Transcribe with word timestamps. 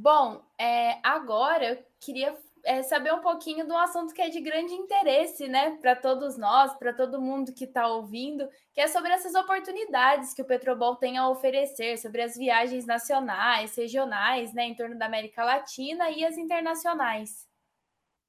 Bom, 0.00 0.40
é, 0.56 1.00
agora 1.02 1.70
eu 1.70 1.84
queria 1.98 2.38
é, 2.64 2.84
saber 2.84 3.12
um 3.12 3.20
pouquinho 3.20 3.66
de 3.66 3.72
um 3.72 3.76
assunto 3.76 4.14
que 4.14 4.22
é 4.22 4.28
de 4.28 4.40
grande 4.40 4.72
interesse, 4.72 5.48
né, 5.48 5.76
para 5.80 5.96
todos 5.96 6.38
nós, 6.38 6.72
para 6.74 6.92
todo 6.92 7.20
mundo 7.20 7.52
que 7.52 7.64
está 7.64 7.88
ouvindo, 7.88 8.48
que 8.72 8.80
é 8.80 8.86
sobre 8.86 9.10
essas 9.10 9.34
oportunidades 9.34 10.32
que 10.32 10.40
o 10.40 10.44
Petrobol 10.44 10.94
tem 10.94 11.18
a 11.18 11.28
oferecer, 11.28 11.98
sobre 11.98 12.22
as 12.22 12.36
viagens 12.36 12.86
nacionais, 12.86 13.74
regionais, 13.74 14.54
né, 14.54 14.66
em 14.66 14.76
torno 14.76 14.96
da 14.96 15.06
América 15.06 15.42
Latina 15.42 16.08
e 16.10 16.24
as 16.24 16.38
internacionais. 16.38 17.48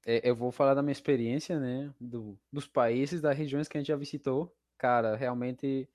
É, 0.07 0.27
eu 0.27 0.36
vou 0.36 0.51
falar 0.51 0.73
da 0.73 0.81
minha 0.81 0.91
experiência, 0.91 1.59
né, 1.59 1.93
do, 2.01 2.36
dos 2.51 2.67
países, 2.67 3.21
das 3.21 3.38
regiões 3.38 3.67
que 3.67 3.77
a 3.77 3.79
gente 3.79 3.89
já 3.89 3.95
visitou. 3.95 4.51
Cara, 4.75 5.15
realmente 5.15 5.88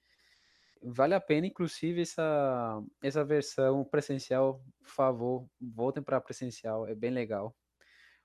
vale 0.85 1.15
a 1.15 1.21
pena, 1.21 1.47
inclusive, 1.47 2.03
essa, 2.03 2.83
essa 3.03 3.25
versão 3.25 3.85
presencial, 3.85 4.63
por 4.83 4.89
favor, 4.89 5.49
voltem 5.61 6.03
para 6.03 6.21
presencial, 6.21 6.87
é 6.87 6.95
bem 6.95 7.11
legal 7.11 7.55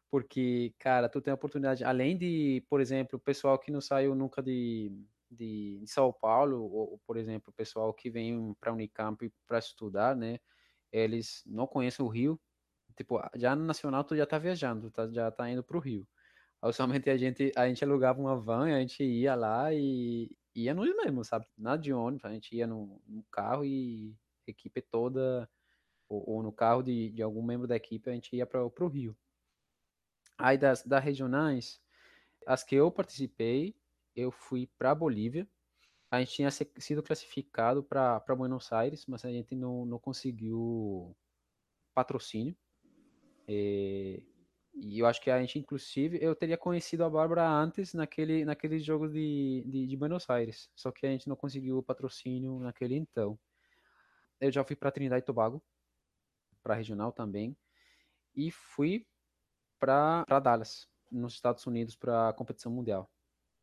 porque, 0.09 0.73
cara, 0.80 1.07
tu 1.09 1.21
tem 1.21 1.31
a 1.31 1.35
oportunidade, 1.35 1.83
além 1.83 2.17
de, 2.17 2.66
por 2.69 2.81
exemplo, 2.81 3.17
o 3.17 3.21
pessoal 3.21 3.59
que 3.59 3.71
não 3.71 3.80
saiu 3.81 4.16
nunca 4.16 4.41
de, 4.41 4.91
de, 5.30 5.80
de 5.80 5.88
São 5.88 6.11
Paulo, 6.11 6.63
ou, 6.63 6.99
por 7.05 7.17
exemplo, 7.17 7.49
o 7.52 7.53
pessoal 7.53 7.93
que 7.93 8.09
vem 8.09 8.53
para 8.59 8.73
Unicamp 8.73 9.31
para 9.47 9.59
estudar, 9.59 10.16
né, 10.16 10.39
eles 10.91 11.44
não 11.45 11.67
conhecem 11.67 12.03
o 12.05 12.09
Rio, 12.09 12.39
tipo, 12.97 13.21
já 13.35 13.55
no 13.55 13.66
Nacional 13.66 14.03
tu 14.03 14.16
já 14.16 14.25
tá 14.25 14.39
viajando, 14.39 14.91
tá, 14.91 15.07
já 15.11 15.31
tá 15.31 15.49
indo 15.49 15.63
pro 15.63 15.80
Rio. 15.80 16.07
Aí, 16.61 16.73
somente 16.73 17.09
a 17.09 17.17
gente, 17.17 17.52
a 17.55 17.67
gente 17.67 17.83
alugava 17.83 18.19
uma 18.19 18.35
van, 18.35 18.66
a 18.75 18.80
gente 18.81 19.03
ia 19.03 19.35
lá 19.35 19.73
e 19.73 20.31
ia 20.55 20.73
no 20.73 20.81
mesmo, 20.81 21.23
sabe? 21.23 21.48
Nada 21.58 21.81
de 21.81 21.94
ônibus, 21.94 22.26
a 22.26 22.31
gente 22.31 22.55
ia 22.55 22.67
no, 22.67 23.02
no 23.08 23.23
carro 23.31 23.66
e 23.66 24.16
a 24.48 24.52
equipe 24.52 24.81
toda, 24.81 25.49
ou, 26.08 26.30
ou, 26.30 26.44
no 26.44 26.52
carro 26.52 26.81
de, 26.81 27.12
de 27.12 27.22
algum 27.22 27.44
membro 27.44 27.67
da 27.67 27.75
equipe, 27.75 28.09
a 28.09 28.13
gente 28.13 28.35
ia 28.35 28.45
para 28.45 28.63
o 28.66 28.88
Rio. 28.88 29.16
Aí 30.38 30.58
das, 30.58 30.84
das 30.84 31.03
regionais, 31.03 31.81
as 32.45 32.64
que 32.64 32.75
eu 32.75 32.91
participei, 32.91 33.75
eu 34.16 34.31
fui 34.31 34.67
para 34.78 34.95
Bolívia. 34.95 35.47
A 36.11 36.19
gente 36.19 36.33
tinha 36.33 36.50
sido 36.50 37.03
classificado 37.03 37.84
para 37.84 38.19
Buenos 38.36 38.72
Aires, 38.72 39.06
mas 39.06 39.23
a 39.23 39.30
gente 39.30 39.56
não, 39.56 39.86
não 39.86 40.00
conseguiu 40.00 41.16
patrocínio. 41.94 42.56
E, 43.47 44.23
e, 44.73 45.00
eu 45.00 45.06
acho 45.08 45.22
que 45.22 45.30
a 45.30 45.39
gente, 45.39 45.59
inclusive, 45.59 46.20
eu 46.22 46.36
teria 46.36 46.58
conhecido 46.58 47.03
a 47.03 47.09
Bárbara 47.09 47.48
antes 47.48 47.94
naquele, 47.94 48.45
naquele 48.45 48.80
jogo 48.80 49.08
de, 49.08 49.64
de, 49.67 49.88
de 49.88 49.98
Buenos 49.98 50.30
Aires, 50.30 50.70
só 50.75 50.92
que 50.92 51.06
a 51.06 51.09
gente 51.09 51.28
não 51.28 51.36
conseguiu 51.36 51.78
o 51.78 51.84
patrocínio 51.84 52.59
naquele 52.59 52.95
então. 52.95 53.38
Eu 54.40 54.52
já 54.52 54.64
fui 54.64 54.75
para 54.75 54.92
Trinidad 54.92 55.20
e 55.20 55.25
Tobago, 55.25 55.62
para 56.64 56.75
regional 56.75 57.12
também, 57.12 57.58
e 58.36 58.52
fui 58.52 59.06
para 59.80 60.23
Dallas, 60.42 60.88
nos 61.12 61.34
Estados 61.34 61.66
Unidos, 61.66 61.95
para 61.95 62.30
a 62.30 62.34
competição 62.34 62.72
mundial. 62.72 63.09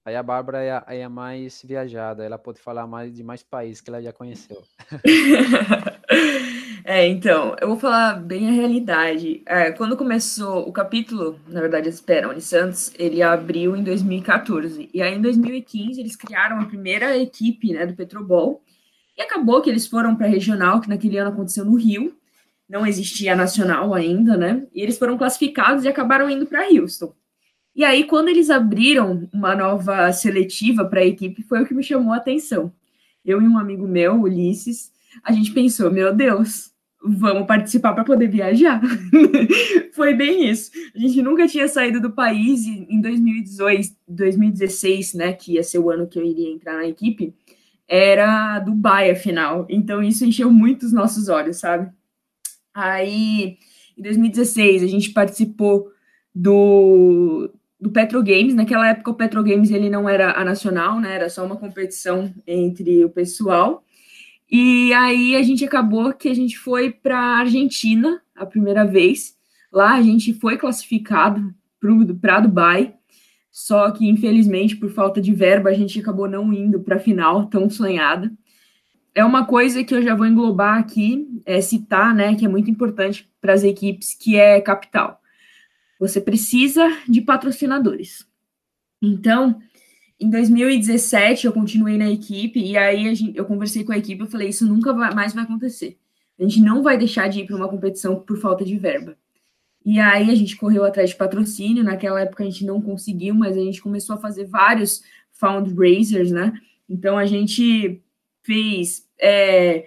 Aí 0.04 0.14
a 0.14 0.22
Bárbara 0.22 0.62
é 0.62 0.70
a, 0.70 0.84
é 0.88 1.02
a, 1.02 1.08
mais 1.08 1.62
viajada, 1.62 2.24
ela 2.24 2.38
pode 2.38 2.60
falar 2.60 2.86
mais 2.86 3.12
de 3.12 3.24
mais 3.24 3.42
países 3.42 3.80
que 3.80 3.90
ela 3.90 4.00
já 4.00 4.12
conheceu. 4.12 4.62
é, 6.86 7.06
então, 7.06 7.56
eu 7.60 7.68
vou 7.68 7.78
falar 7.78 8.14
bem 8.14 8.48
a 8.48 8.52
realidade. 8.52 9.42
É, 9.44 9.72
quando 9.72 9.96
começou 9.96 10.68
o 10.68 10.72
capítulo, 10.72 11.38
na 11.48 11.60
verdade, 11.60 11.88
espera, 11.88 12.28
Oni 12.28 12.40
Santos, 12.40 12.92
ele 12.98 13.22
abriu 13.22 13.76
em 13.76 13.82
2014. 13.82 14.88
E 14.94 15.02
aí, 15.02 15.14
em 15.14 15.20
2015, 15.20 16.00
eles 16.00 16.16
criaram 16.16 16.60
a 16.60 16.64
primeira 16.64 17.16
equipe 17.18 17.72
né, 17.72 17.84
do 17.84 17.94
Petrobol. 17.94 18.62
E 19.16 19.22
acabou 19.22 19.60
que 19.60 19.68
eles 19.68 19.86
foram 19.86 20.14
para 20.14 20.26
a 20.26 20.30
regional, 20.30 20.80
que 20.80 20.88
naquele 20.88 21.18
ano 21.18 21.30
aconteceu 21.30 21.64
no 21.64 21.74
Rio 21.76 22.16
não 22.68 22.86
existia 22.86 23.36
nacional 23.36 23.94
ainda, 23.94 24.36
né? 24.36 24.66
E 24.74 24.82
eles 24.82 24.98
foram 24.98 25.16
classificados 25.16 25.84
e 25.84 25.88
acabaram 25.88 26.28
indo 26.28 26.46
para 26.46 26.68
Houston. 26.68 27.14
E 27.74 27.84
aí, 27.84 28.04
quando 28.04 28.28
eles 28.28 28.50
abriram 28.50 29.28
uma 29.32 29.54
nova 29.54 30.12
seletiva 30.12 30.84
para 30.84 31.00
a 31.00 31.06
equipe, 31.06 31.42
foi 31.42 31.62
o 31.62 31.66
que 31.66 31.74
me 31.74 31.82
chamou 31.82 32.12
a 32.12 32.16
atenção. 32.16 32.72
Eu 33.24 33.40
e 33.40 33.46
um 33.46 33.58
amigo 33.58 33.86
meu, 33.86 34.20
Ulisses, 34.20 34.90
a 35.22 35.32
gente 35.32 35.52
pensou: 35.52 35.90
meu 35.90 36.14
Deus, 36.14 36.72
vamos 37.02 37.46
participar 37.46 37.92
para 37.94 38.04
poder 38.04 38.28
viajar. 38.28 38.80
foi 39.92 40.14
bem 40.14 40.48
isso. 40.48 40.70
A 40.94 40.98
gente 40.98 41.22
nunca 41.22 41.46
tinha 41.46 41.68
saído 41.68 42.00
do 42.00 42.10
país 42.10 42.64
e 42.64 42.86
em 42.90 43.00
2018, 43.00 43.90
2016, 44.08 45.14
né, 45.14 45.32
que 45.32 45.54
ia 45.54 45.62
ser 45.62 45.78
o 45.78 45.90
ano 45.90 46.06
que 46.06 46.18
eu 46.18 46.24
iria 46.24 46.50
entrar 46.50 46.74
na 46.74 46.86
equipe, 46.86 47.34
era 47.88 48.58
Dubai 48.58 49.10
a 49.10 49.16
final. 49.16 49.66
Então 49.68 50.02
isso 50.02 50.24
encheu 50.24 50.50
muito 50.50 50.84
os 50.84 50.92
nossos 50.92 51.28
olhos, 51.28 51.58
sabe? 51.58 51.90
Aí, 52.74 53.56
em 53.96 54.02
2016, 54.02 54.82
a 54.82 54.86
gente 54.86 55.10
participou 55.10 55.90
do, 56.34 57.50
do 57.80 57.90
Petro 57.90 58.22
Games. 58.22 58.54
Naquela 58.54 58.88
época, 58.88 59.10
o 59.10 59.14
Petro 59.14 59.42
Games 59.42 59.70
ele 59.70 59.88
não 59.88 60.06
era 60.06 60.32
a 60.32 60.44
nacional, 60.44 61.00
né? 61.00 61.14
Era 61.14 61.30
só 61.30 61.44
uma 61.46 61.56
competição 61.56 62.32
entre 62.46 63.02
o 63.04 63.08
pessoal. 63.08 63.82
E 64.50 64.92
aí 64.94 65.34
a 65.36 65.42
gente 65.42 65.64
acabou 65.64 66.12
que 66.12 66.28
a 66.28 66.34
gente 66.34 66.58
foi 66.58 66.90
para 66.90 67.18
a 67.18 67.38
Argentina 67.38 68.22
a 68.34 68.46
primeira 68.46 68.84
vez. 68.84 69.36
Lá 69.72 69.94
a 69.94 70.02
gente 70.02 70.32
foi 70.32 70.56
classificado 70.56 71.54
para 72.20 72.40
Dubai. 72.40 72.94
Só 73.50 73.90
que, 73.90 74.06
infelizmente, 74.06 74.76
por 74.76 74.90
falta 74.90 75.20
de 75.20 75.32
verba, 75.32 75.70
a 75.70 75.74
gente 75.74 75.98
acabou 75.98 76.28
não 76.28 76.52
indo 76.52 76.80
para 76.80 76.96
a 76.96 77.00
final 77.00 77.46
tão 77.46 77.70
sonhada 77.70 78.30
é 79.16 79.24
uma 79.24 79.46
coisa 79.46 79.82
que 79.82 79.94
eu 79.94 80.02
já 80.02 80.14
vou 80.14 80.26
englobar 80.26 80.78
aqui, 80.78 81.26
é 81.46 81.58
citar, 81.62 82.14
né, 82.14 82.34
que 82.34 82.44
é 82.44 82.48
muito 82.48 82.70
importante 82.70 83.26
para 83.40 83.54
as 83.54 83.64
equipes, 83.64 84.12
que 84.12 84.36
é 84.36 84.60
capital. 84.60 85.18
Você 85.98 86.20
precisa 86.20 86.86
de 87.08 87.22
patrocinadores. 87.22 88.26
Então, 89.00 89.58
em 90.18 90.30
2017 90.30 91.46
eu 91.46 91.52
continuei 91.52 91.98
na 91.98 92.10
equipe 92.10 92.58
e 92.58 92.76
aí 92.76 93.14
gente, 93.14 93.36
eu 93.36 93.44
conversei 93.44 93.84
com 93.84 93.92
a 93.92 93.98
equipe, 93.98 94.22
eu 94.22 94.26
falei 94.26 94.48
isso 94.48 94.66
nunca 94.66 94.92
vai, 94.92 95.14
mais 95.14 95.34
vai 95.34 95.44
acontecer. 95.44 95.98
A 96.38 96.42
gente 96.42 96.60
não 96.60 96.82
vai 96.82 96.98
deixar 96.98 97.28
de 97.28 97.40
ir 97.40 97.46
para 97.46 97.56
uma 97.56 97.68
competição 97.68 98.20
por 98.20 98.38
falta 98.38 98.64
de 98.64 98.76
verba. 98.76 99.16
E 99.84 100.00
aí 100.00 100.30
a 100.30 100.34
gente 100.34 100.56
correu 100.56 100.84
atrás 100.84 101.10
de 101.10 101.16
patrocínio. 101.16 101.84
Naquela 101.84 102.20
época 102.20 102.42
a 102.42 102.46
gente 102.46 102.64
não 102.64 102.82
conseguiu, 102.82 103.34
mas 103.34 103.56
a 103.56 103.60
gente 103.60 103.80
começou 103.80 104.16
a 104.16 104.18
fazer 104.18 104.44
vários 104.44 105.02
fundraisers, 105.32 106.30
né? 106.30 106.52
Então 106.88 107.16
a 107.16 107.24
gente 107.24 108.02
fez 108.42 109.06
é, 109.18 109.86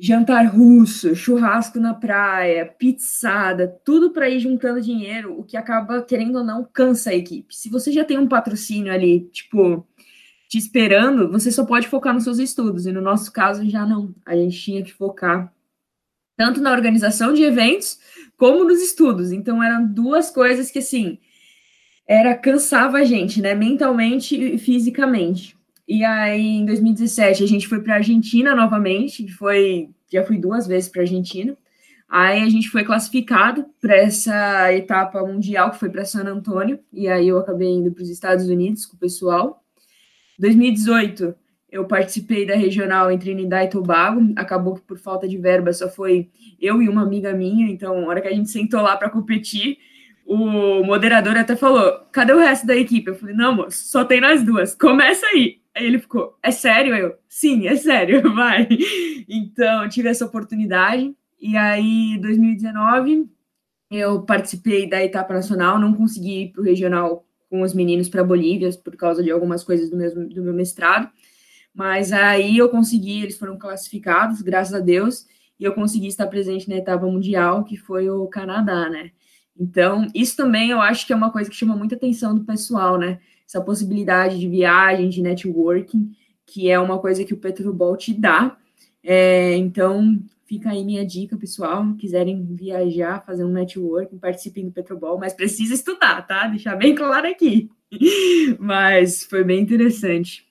jantar 0.00 0.46
russo, 0.46 1.14
churrasco 1.14 1.78
na 1.78 1.92
praia, 1.92 2.64
pizzada, 2.66 3.68
tudo 3.84 4.10
para 4.10 4.30
ir 4.30 4.40
juntando 4.40 4.80
dinheiro, 4.80 5.38
o 5.38 5.44
que 5.44 5.56
acaba, 5.56 6.02
querendo 6.02 6.38
ou 6.38 6.44
não, 6.44 6.66
cansa 6.72 7.10
a 7.10 7.14
equipe. 7.14 7.54
Se 7.54 7.68
você 7.68 7.92
já 7.92 8.02
tem 8.02 8.18
um 8.18 8.26
patrocínio 8.26 8.90
ali, 8.90 9.28
tipo, 9.30 9.86
te 10.48 10.56
esperando, 10.56 11.30
você 11.30 11.52
só 11.52 11.66
pode 11.66 11.86
focar 11.86 12.14
nos 12.14 12.24
seus 12.24 12.38
estudos, 12.38 12.86
e 12.86 12.92
no 12.92 13.02
nosso 13.02 13.30
caso 13.30 13.68
já 13.68 13.84
não. 13.84 14.14
A 14.24 14.34
gente 14.34 14.58
tinha 14.58 14.82
que 14.82 14.92
focar 14.92 15.52
tanto 16.34 16.62
na 16.62 16.72
organização 16.72 17.34
de 17.34 17.42
eventos 17.42 17.98
como 18.38 18.64
nos 18.64 18.80
estudos. 18.80 19.30
Então 19.30 19.62
eram 19.62 19.86
duas 19.86 20.30
coisas 20.30 20.70
que 20.70 20.78
assim, 20.78 21.18
era 22.08 22.34
cansava 22.34 22.96
a 22.98 23.04
gente, 23.04 23.42
né, 23.42 23.54
mentalmente 23.54 24.34
e 24.34 24.56
fisicamente. 24.56 25.59
E 25.90 26.04
aí, 26.04 26.58
em 26.58 26.64
2017, 26.66 27.42
a 27.42 27.48
gente 27.48 27.66
foi 27.66 27.80
para 27.80 27.94
a 27.94 27.96
Argentina 27.96 28.54
novamente, 28.54 29.26
foi, 29.26 29.90
já 30.08 30.22
fui 30.22 30.38
duas 30.38 30.64
vezes 30.64 30.88
para 30.88 31.00
a 31.00 31.02
Argentina. 31.02 31.58
Aí 32.08 32.44
a 32.44 32.48
gente 32.48 32.70
foi 32.70 32.84
classificado 32.84 33.66
para 33.80 33.96
essa 33.96 34.72
etapa 34.72 35.20
mundial, 35.26 35.72
que 35.72 35.80
foi 35.80 35.90
para 35.90 36.04
San 36.04 36.22
Antônio, 36.22 36.78
e 36.92 37.08
aí 37.08 37.26
eu 37.26 37.38
acabei 37.38 37.70
indo 37.70 37.90
para 37.90 38.04
os 38.04 38.08
Estados 38.08 38.48
Unidos 38.48 38.86
com 38.86 38.94
o 38.94 39.00
pessoal. 39.00 39.64
2018, 40.38 41.34
eu 41.72 41.84
participei 41.84 42.46
da 42.46 42.54
regional 42.54 43.10
em 43.10 43.18
Trinidad 43.18 43.66
e 43.66 43.70
Tobago, 43.70 44.32
acabou 44.36 44.76
que 44.76 44.82
por 44.82 44.96
falta 44.96 45.26
de 45.26 45.38
verba 45.38 45.72
só 45.72 45.88
foi 45.88 46.30
eu 46.60 46.80
e 46.80 46.88
uma 46.88 47.02
amiga 47.02 47.32
minha, 47.32 47.68
então, 47.68 48.00
na 48.00 48.06
hora 48.06 48.20
que 48.20 48.28
a 48.28 48.32
gente 48.32 48.48
sentou 48.48 48.80
lá 48.80 48.96
para 48.96 49.10
competir, 49.10 49.76
o 50.24 50.84
moderador 50.84 51.36
até 51.36 51.56
falou: 51.56 52.06
cadê 52.12 52.32
o 52.32 52.38
resto 52.38 52.64
da 52.64 52.76
equipe? 52.76 53.10
Eu 53.10 53.16
falei: 53.16 53.34
não, 53.34 53.56
moço, 53.56 53.88
só 53.88 54.04
tem 54.04 54.20
nós 54.20 54.44
duas, 54.44 54.72
começa 54.72 55.26
aí. 55.26 55.59
Aí 55.74 55.86
ele 55.86 55.98
ficou, 55.98 56.36
é 56.42 56.50
sério? 56.50 56.94
Eu, 56.94 57.16
sim, 57.28 57.66
é 57.66 57.76
sério, 57.76 58.22
vai. 58.34 58.68
Então, 59.28 59.88
tive 59.88 60.08
essa 60.08 60.26
oportunidade. 60.26 61.14
E 61.40 61.56
aí, 61.56 62.18
2019, 62.20 63.28
eu 63.90 64.22
participei 64.22 64.88
da 64.88 65.02
etapa 65.02 65.34
nacional, 65.34 65.78
não 65.78 65.94
consegui 65.94 66.42
ir 66.44 66.52
para 66.52 66.60
o 66.60 66.64
regional 66.64 67.24
com 67.48 67.62
os 67.62 67.74
meninos 67.74 68.08
para 68.08 68.22
Bolívia 68.22 68.70
por 68.84 68.96
causa 68.96 69.22
de 69.22 69.30
algumas 69.30 69.64
coisas 69.64 69.90
do, 69.90 69.96
mesmo, 69.96 70.28
do 70.28 70.42
meu 70.42 70.54
mestrado. 70.54 71.10
Mas 71.74 72.12
aí 72.12 72.58
eu 72.58 72.68
consegui, 72.68 73.22
eles 73.22 73.38
foram 73.38 73.58
classificados, 73.58 74.42
graças 74.42 74.74
a 74.74 74.80
Deus, 74.80 75.26
e 75.58 75.64
eu 75.64 75.72
consegui 75.72 76.06
estar 76.06 76.26
presente 76.26 76.68
na 76.68 76.76
etapa 76.76 77.06
mundial, 77.06 77.64
que 77.64 77.76
foi 77.76 78.08
o 78.08 78.26
Canadá, 78.28 78.88
né? 78.88 79.12
Então, 79.60 80.06
isso 80.14 80.36
também 80.36 80.70
eu 80.70 80.80
acho 80.80 81.06
que 81.06 81.12
é 81.12 81.16
uma 81.16 81.30
coisa 81.30 81.50
que 81.50 81.56
chama 81.56 81.76
muita 81.76 81.94
atenção 81.94 82.34
do 82.34 82.44
pessoal, 82.44 82.98
né? 82.98 83.20
essa 83.46 83.60
possibilidade 83.60 84.38
de 84.38 84.48
viagem, 84.48 85.10
de 85.10 85.20
networking, 85.20 86.12
que 86.46 86.70
é 86.70 86.78
uma 86.78 86.98
coisa 86.98 87.24
que 87.24 87.34
o 87.34 87.36
Petrobol 87.36 87.96
te 87.96 88.14
dá. 88.14 88.56
É, 89.02 89.56
então, 89.56 90.18
Fica 90.50 90.70
aí 90.70 90.84
minha 90.84 91.06
dica, 91.06 91.36
pessoal. 91.36 91.94
Quiserem 91.94 92.44
viajar, 92.56 93.24
fazer 93.24 93.44
um 93.44 93.52
networking, 93.52 94.18
participem 94.18 94.64
do 94.64 94.72
Petrobol, 94.72 95.16
mas 95.16 95.32
precisa 95.32 95.74
estudar, 95.74 96.26
tá? 96.26 96.48
Deixar 96.48 96.74
bem 96.74 96.92
claro 96.92 97.28
aqui. 97.28 97.70
mas 98.58 99.22
foi 99.22 99.44
bem 99.44 99.60
interessante. 99.60 100.44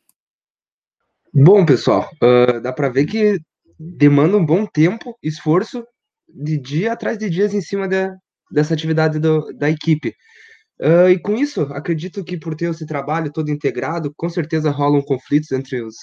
Bom, 1.34 1.66
pessoal, 1.66 2.10
uh, 2.24 2.62
dá 2.62 2.72
para 2.72 2.88
ver 2.88 3.08
que 3.08 3.42
demanda 3.78 4.38
um 4.38 4.46
bom 4.46 4.66
tempo, 4.66 5.18
esforço, 5.22 5.86
de 6.30 6.58
dia 6.58 6.94
atrás 6.94 7.18
de 7.18 7.30
dias 7.30 7.54
em 7.54 7.60
cima 7.60 7.86
de, 7.86 8.10
dessa 8.52 8.74
atividade 8.74 9.20
do, 9.20 9.54
da 9.54 9.70
equipe. 9.70 10.16
Uh, 10.82 11.10
e 11.10 11.20
com 11.20 11.36
isso, 11.36 11.62
acredito 11.74 12.24
que 12.24 12.38
por 12.38 12.56
ter 12.56 12.70
esse 12.70 12.86
trabalho 12.86 13.32
todo 13.32 13.52
integrado, 13.52 14.14
com 14.16 14.30
certeza 14.30 14.72
rolam 14.72 15.02
conflitos 15.02 15.52
entre 15.52 15.82
os, 15.82 15.96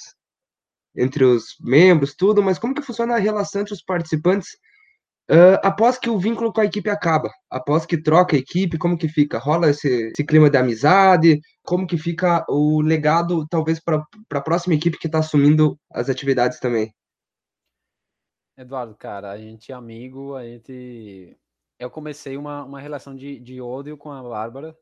entre 0.94 1.24
os 1.24 1.56
membros, 1.60 2.14
tudo, 2.14 2.42
mas 2.42 2.58
como 2.58 2.74
que 2.74 2.82
funciona 2.82 3.14
a 3.14 3.18
relação 3.18 3.62
entre 3.62 3.72
os 3.72 3.82
participantes 3.82 4.50
uh, 5.30 5.58
após 5.62 5.98
que 5.98 6.10
o 6.10 6.18
vínculo 6.18 6.52
com 6.52 6.60
a 6.60 6.66
equipe 6.66 6.90
acaba? 6.90 7.30
Após 7.50 7.86
que 7.86 7.96
troca 8.00 8.36
a 8.36 8.38
equipe, 8.38 8.76
como 8.76 8.98
que 8.98 9.08
fica? 9.08 9.38
Rola 9.38 9.70
esse, 9.70 10.08
esse 10.08 10.24
clima 10.24 10.50
de 10.50 10.58
amizade? 10.58 11.40
Como 11.62 11.86
que 11.86 11.96
fica 11.96 12.44
o 12.46 12.82
legado, 12.82 13.46
talvez, 13.48 13.80
para 13.80 14.04
a 14.30 14.40
próxima 14.42 14.74
equipe 14.74 14.98
que 14.98 15.06
está 15.06 15.20
assumindo 15.20 15.78
as 15.90 16.10
atividades 16.10 16.60
também? 16.60 16.92
Eduardo, 18.58 18.94
cara, 18.94 19.30
a 19.30 19.38
gente 19.38 19.70
é 19.70 19.74
amigo, 19.74 20.34
a 20.34 20.44
gente 20.44 21.36
eu 21.78 21.90
comecei 21.90 22.36
uma, 22.36 22.64
uma 22.64 22.80
relação 22.80 23.14
de, 23.14 23.38
de 23.38 23.60
ódio 23.60 23.96
com 23.96 24.10
a 24.10 24.22
Bárbara 24.22 24.76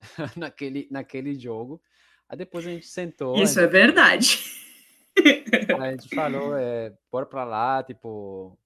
naquele, 0.36 0.88
naquele 0.90 1.38
jogo. 1.38 1.80
Aí 2.28 2.36
depois 2.36 2.66
a 2.66 2.70
gente 2.70 2.86
sentou. 2.86 3.36
Isso 3.36 3.54
gente, 3.54 3.64
é 3.64 3.66
verdade. 3.66 4.38
A 5.78 5.90
gente 5.90 6.14
falou, 6.14 6.56
é, 6.56 6.96
bora 7.10 7.26
pra 7.26 7.44
lá, 7.44 7.82
tipo, 7.82 8.58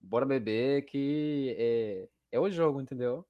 bora 0.00 0.26
beber, 0.26 0.82
que 0.82 1.54
é, 1.58 2.08
é 2.32 2.40
o 2.40 2.50
jogo, 2.50 2.80
entendeu? 2.80 3.24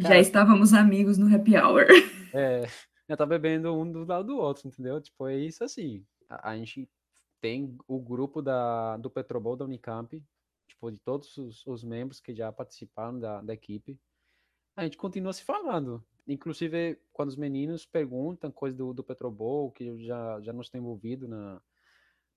Cara, 0.00 0.14
já 0.14 0.20
estávamos 0.20 0.72
amigos 0.72 1.18
no 1.18 1.34
happy 1.34 1.56
hour. 1.56 1.86
É, 2.32 2.66
já 3.08 3.16
tá 3.16 3.24
bebendo 3.24 3.74
um 3.74 3.90
do 3.90 4.04
lado 4.04 4.26
do 4.26 4.38
outro, 4.38 4.66
entendeu? 4.66 5.00
Tipo, 5.00 5.28
é 5.28 5.36
isso 5.36 5.62
assim. 5.62 6.04
A, 6.28 6.50
a 6.50 6.56
gente 6.56 6.88
tem 7.40 7.76
o 7.86 8.00
grupo 8.00 8.40
da, 8.40 8.96
do 8.96 9.10
Petrobol 9.10 9.56
da 9.56 9.64
Unicamp, 9.64 10.20
tipo, 10.74 10.90
de 10.90 10.98
todos 10.98 11.36
os, 11.36 11.66
os 11.66 11.84
membros 11.84 12.20
que 12.20 12.34
já 12.34 12.52
participaram 12.52 13.18
da, 13.18 13.40
da 13.40 13.54
equipe, 13.54 13.98
a 14.76 14.84
gente 14.84 14.96
continua 14.96 15.32
se 15.32 15.44
falando. 15.44 16.04
Inclusive, 16.26 16.98
quando 17.12 17.28
os 17.28 17.36
meninos 17.36 17.86
perguntam 17.86 18.50
coisa 18.50 18.76
do, 18.76 18.92
do 18.92 19.04
Petrobol, 19.04 19.70
que 19.70 20.04
já, 20.04 20.40
já 20.40 20.52
nos 20.52 20.68
tem 20.70 20.80
envolvido 20.80 21.28
na, 21.28 21.60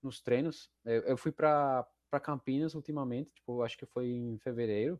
nos 0.02 0.22
treinos, 0.22 0.70
eu, 0.86 1.02
eu 1.04 1.18
fui 1.18 1.32
para 1.32 1.88
Campinas 2.22 2.76
ultimamente, 2.76 3.32
tipo, 3.34 3.62
acho 3.62 3.78
que 3.78 3.86
foi 3.86 4.08
em 4.08 4.38
fevereiro, 4.40 5.00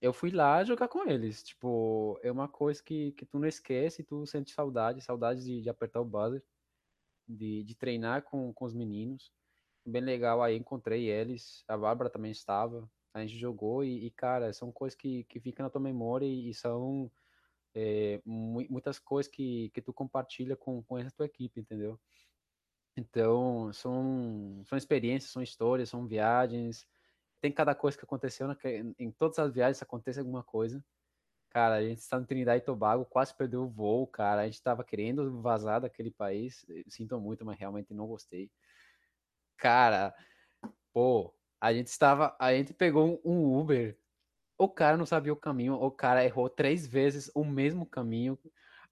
eu 0.00 0.12
fui 0.12 0.30
lá 0.30 0.64
jogar 0.64 0.88
com 0.88 1.08
eles. 1.08 1.42
Tipo, 1.44 2.18
é 2.22 2.30
uma 2.30 2.48
coisa 2.48 2.82
que, 2.82 3.12
que 3.12 3.24
tu 3.24 3.38
não 3.38 3.46
esquece, 3.46 4.02
tu 4.02 4.26
sente 4.26 4.50
saudade, 4.52 5.00
saudade 5.00 5.44
de, 5.44 5.62
de 5.62 5.70
apertar 5.70 6.00
o 6.00 6.04
buzzer, 6.04 6.44
de, 7.26 7.62
de 7.62 7.74
treinar 7.76 8.22
com, 8.22 8.52
com 8.52 8.64
os 8.64 8.74
meninos 8.74 9.32
bem 9.84 10.02
legal 10.02 10.42
aí, 10.42 10.56
encontrei 10.56 11.08
eles, 11.10 11.64
a 11.68 11.76
Bárbara 11.76 12.10
também 12.10 12.30
estava, 12.32 12.88
a 13.14 13.20
gente 13.20 13.38
jogou 13.38 13.84
e, 13.84 14.06
e 14.06 14.10
cara, 14.10 14.52
são 14.52 14.72
coisas 14.72 14.96
que, 14.96 15.24
que 15.24 15.40
ficam 15.40 15.64
na 15.64 15.70
tua 15.70 15.80
memória 15.80 16.26
e, 16.26 16.50
e 16.50 16.54
são 16.54 17.10
é, 17.74 18.20
muitas 18.24 18.98
coisas 18.98 19.30
que, 19.30 19.70
que 19.70 19.82
tu 19.82 19.92
compartilha 19.92 20.56
com, 20.56 20.82
com 20.82 20.98
essa 20.98 21.10
tua 21.16 21.26
equipe, 21.26 21.60
entendeu? 21.60 22.00
Então, 22.96 23.72
são, 23.72 24.62
são 24.66 24.76
experiências, 24.76 25.32
são 25.32 25.42
histórias, 25.42 25.88
são 25.88 26.06
viagens, 26.06 26.86
tem 27.40 27.50
cada 27.52 27.74
coisa 27.74 27.96
que 27.98 28.04
aconteceu, 28.04 28.46
na, 28.46 28.56
em 28.98 29.10
todas 29.10 29.38
as 29.38 29.52
viagens 29.52 29.82
acontece 29.82 30.18
alguma 30.20 30.42
coisa. 30.42 30.84
Cara, 31.50 31.76
a 31.76 31.82
gente 31.82 31.98
está 31.98 32.18
no 32.18 32.26
Trinidad 32.26 32.56
e 32.56 32.64
Tobago, 32.64 33.04
quase 33.04 33.34
perdeu 33.36 33.62
o 33.64 33.68
voo, 33.68 34.06
cara. 34.06 34.42
A 34.42 34.44
gente 34.46 34.54
estava 34.54 34.82
querendo 34.82 35.42
vazar 35.42 35.82
daquele 35.82 36.10
país. 36.10 36.64
Sinto 36.88 37.20
muito, 37.20 37.44
mas 37.44 37.58
realmente 37.58 37.92
não 37.92 38.06
gostei. 38.06 38.50
Cara, 39.62 40.12
pô, 40.92 41.32
a 41.60 41.72
gente 41.72 41.86
estava. 41.86 42.36
A 42.40 42.52
gente 42.52 42.74
pegou 42.74 43.20
um 43.24 43.56
Uber. 43.60 43.96
O 44.58 44.68
cara 44.68 44.96
não 44.96 45.06
sabia 45.06 45.32
o 45.32 45.36
caminho. 45.36 45.74
O 45.74 45.90
cara 45.90 46.24
errou 46.24 46.50
três 46.50 46.84
vezes 46.84 47.30
o 47.32 47.44
mesmo 47.44 47.86
caminho. 47.86 48.36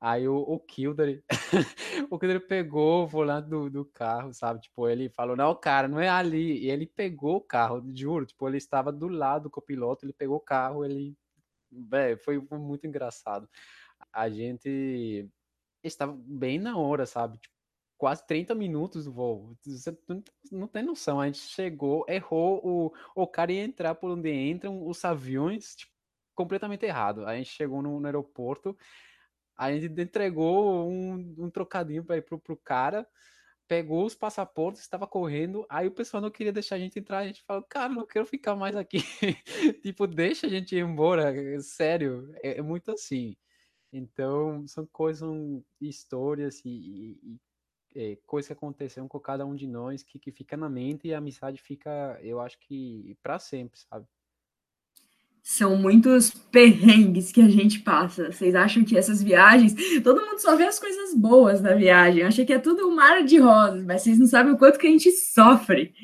Aí 0.00 0.28
o, 0.28 0.36
o 0.36 0.60
Kildare, 0.60 1.24
o 2.10 2.18
Kildare 2.20 2.40
pegou 2.46 3.02
o 3.04 3.06
volante 3.08 3.48
do, 3.48 3.68
do 3.68 3.84
carro, 3.84 4.32
sabe? 4.32 4.60
Tipo, 4.60 4.88
ele 4.88 5.08
falou, 5.10 5.36
não, 5.36 5.54
cara, 5.56 5.88
não 5.88 6.00
é 6.00 6.08
ali. 6.08 6.64
E 6.64 6.70
ele 6.70 6.86
pegou 6.86 7.36
o 7.38 7.40
carro, 7.40 7.84
juro. 7.92 8.24
Tipo, 8.26 8.48
ele 8.48 8.58
estava 8.58 8.92
do 8.92 9.08
lado 9.08 9.44
do 9.44 9.50
copiloto, 9.50 10.04
ele 10.06 10.12
pegou 10.12 10.36
o 10.36 10.40
carro, 10.40 10.84
ele... 10.84 11.16
Foi, 12.24 12.40
foi 12.46 12.58
muito 12.58 12.86
engraçado. 12.86 13.48
A 14.12 14.28
gente 14.30 15.28
estava 15.82 16.16
bem 16.16 16.58
na 16.60 16.78
hora, 16.78 17.06
sabe? 17.06 17.38
Tipo, 17.38 17.59
quase 18.00 18.26
30 18.26 18.54
minutos 18.54 19.04
do 19.04 19.12
voo. 19.12 19.54
Você 19.60 19.94
não 20.50 20.66
tem 20.66 20.82
noção. 20.82 21.20
A 21.20 21.26
gente 21.26 21.40
chegou, 21.40 22.02
errou, 22.08 22.58
o, 22.64 22.92
o 23.14 23.26
cara 23.26 23.52
ia 23.52 23.62
entrar 23.62 23.94
por 23.94 24.10
onde 24.10 24.32
entram 24.32 24.86
os 24.86 25.04
aviões, 25.04 25.76
tipo, 25.76 25.92
completamente 26.34 26.86
errado. 26.86 27.26
A 27.26 27.36
gente 27.36 27.50
chegou 27.50 27.82
no, 27.82 28.00
no 28.00 28.06
aeroporto, 28.06 28.74
a 29.54 29.70
gente 29.70 30.00
entregou 30.00 30.90
um, 30.90 31.34
um 31.36 31.50
trocadinho 31.50 32.02
para 32.02 32.16
ir 32.16 32.22
pro, 32.22 32.38
pro 32.38 32.56
cara, 32.56 33.06
pegou 33.68 34.06
os 34.06 34.14
passaportes, 34.14 34.80
estava 34.80 35.06
correndo, 35.06 35.66
aí 35.68 35.86
o 35.86 35.92
pessoal 35.92 36.22
não 36.22 36.30
queria 36.30 36.54
deixar 36.54 36.76
a 36.76 36.78
gente 36.78 36.98
entrar, 36.98 37.18
a 37.18 37.26
gente 37.26 37.42
falou, 37.42 37.62
cara, 37.68 37.92
não 37.92 38.06
quero 38.06 38.24
ficar 38.24 38.56
mais 38.56 38.74
aqui. 38.74 39.00
tipo, 39.82 40.06
deixa 40.06 40.46
a 40.46 40.50
gente 40.50 40.74
ir 40.74 40.82
embora, 40.82 41.34
sério, 41.60 42.32
é, 42.42 42.60
é 42.60 42.62
muito 42.62 42.90
assim. 42.92 43.36
Então, 43.92 44.66
são 44.66 44.86
coisas, 44.86 45.20
são 45.20 45.62
histórias 45.78 46.64
e, 46.64 47.18
e, 47.22 47.40
é, 47.94 48.16
coisas 48.26 48.46
que 48.46 48.52
aconteceram 48.52 49.08
com 49.08 49.18
cada 49.18 49.44
um 49.44 49.54
de 49.54 49.66
nós 49.66 50.02
que, 50.02 50.18
que 50.18 50.30
fica 50.30 50.56
na 50.56 50.68
mente 50.68 51.08
e 51.08 51.14
a 51.14 51.18
amizade 51.18 51.60
fica, 51.60 52.18
eu 52.22 52.40
acho 52.40 52.58
que 52.60 53.16
para 53.22 53.38
sempre, 53.38 53.80
sabe? 53.80 54.06
São 55.42 55.74
muitos 55.74 56.30
perrengues 56.30 57.32
que 57.32 57.40
a 57.40 57.48
gente 57.48 57.80
passa. 57.80 58.30
Vocês 58.30 58.54
acham 58.54 58.84
que 58.84 58.96
essas 58.96 59.22
viagens, 59.22 59.74
todo 60.02 60.20
mundo 60.20 60.38
só 60.38 60.54
vê 60.54 60.64
as 60.64 60.78
coisas 60.78 61.14
boas 61.14 61.62
na 61.62 61.74
viagem. 61.74 62.22
Acha 62.22 62.44
que 62.44 62.52
é 62.52 62.58
tudo 62.58 62.86
um 62.86 62.94
mar 62.94 63.24
de 63.24 63.38
rosas, 63.38 63.82
mas 63.84 64.02
vocês 64.02 64.18
não 64.18 64.26
sabem 64.26 64.52
o 64.52 64.58
quanto 64.58 64.78
que 64.78 64.86
a 64.86 64.90
gente 64.90 65.10
sofre. 65.10 65.94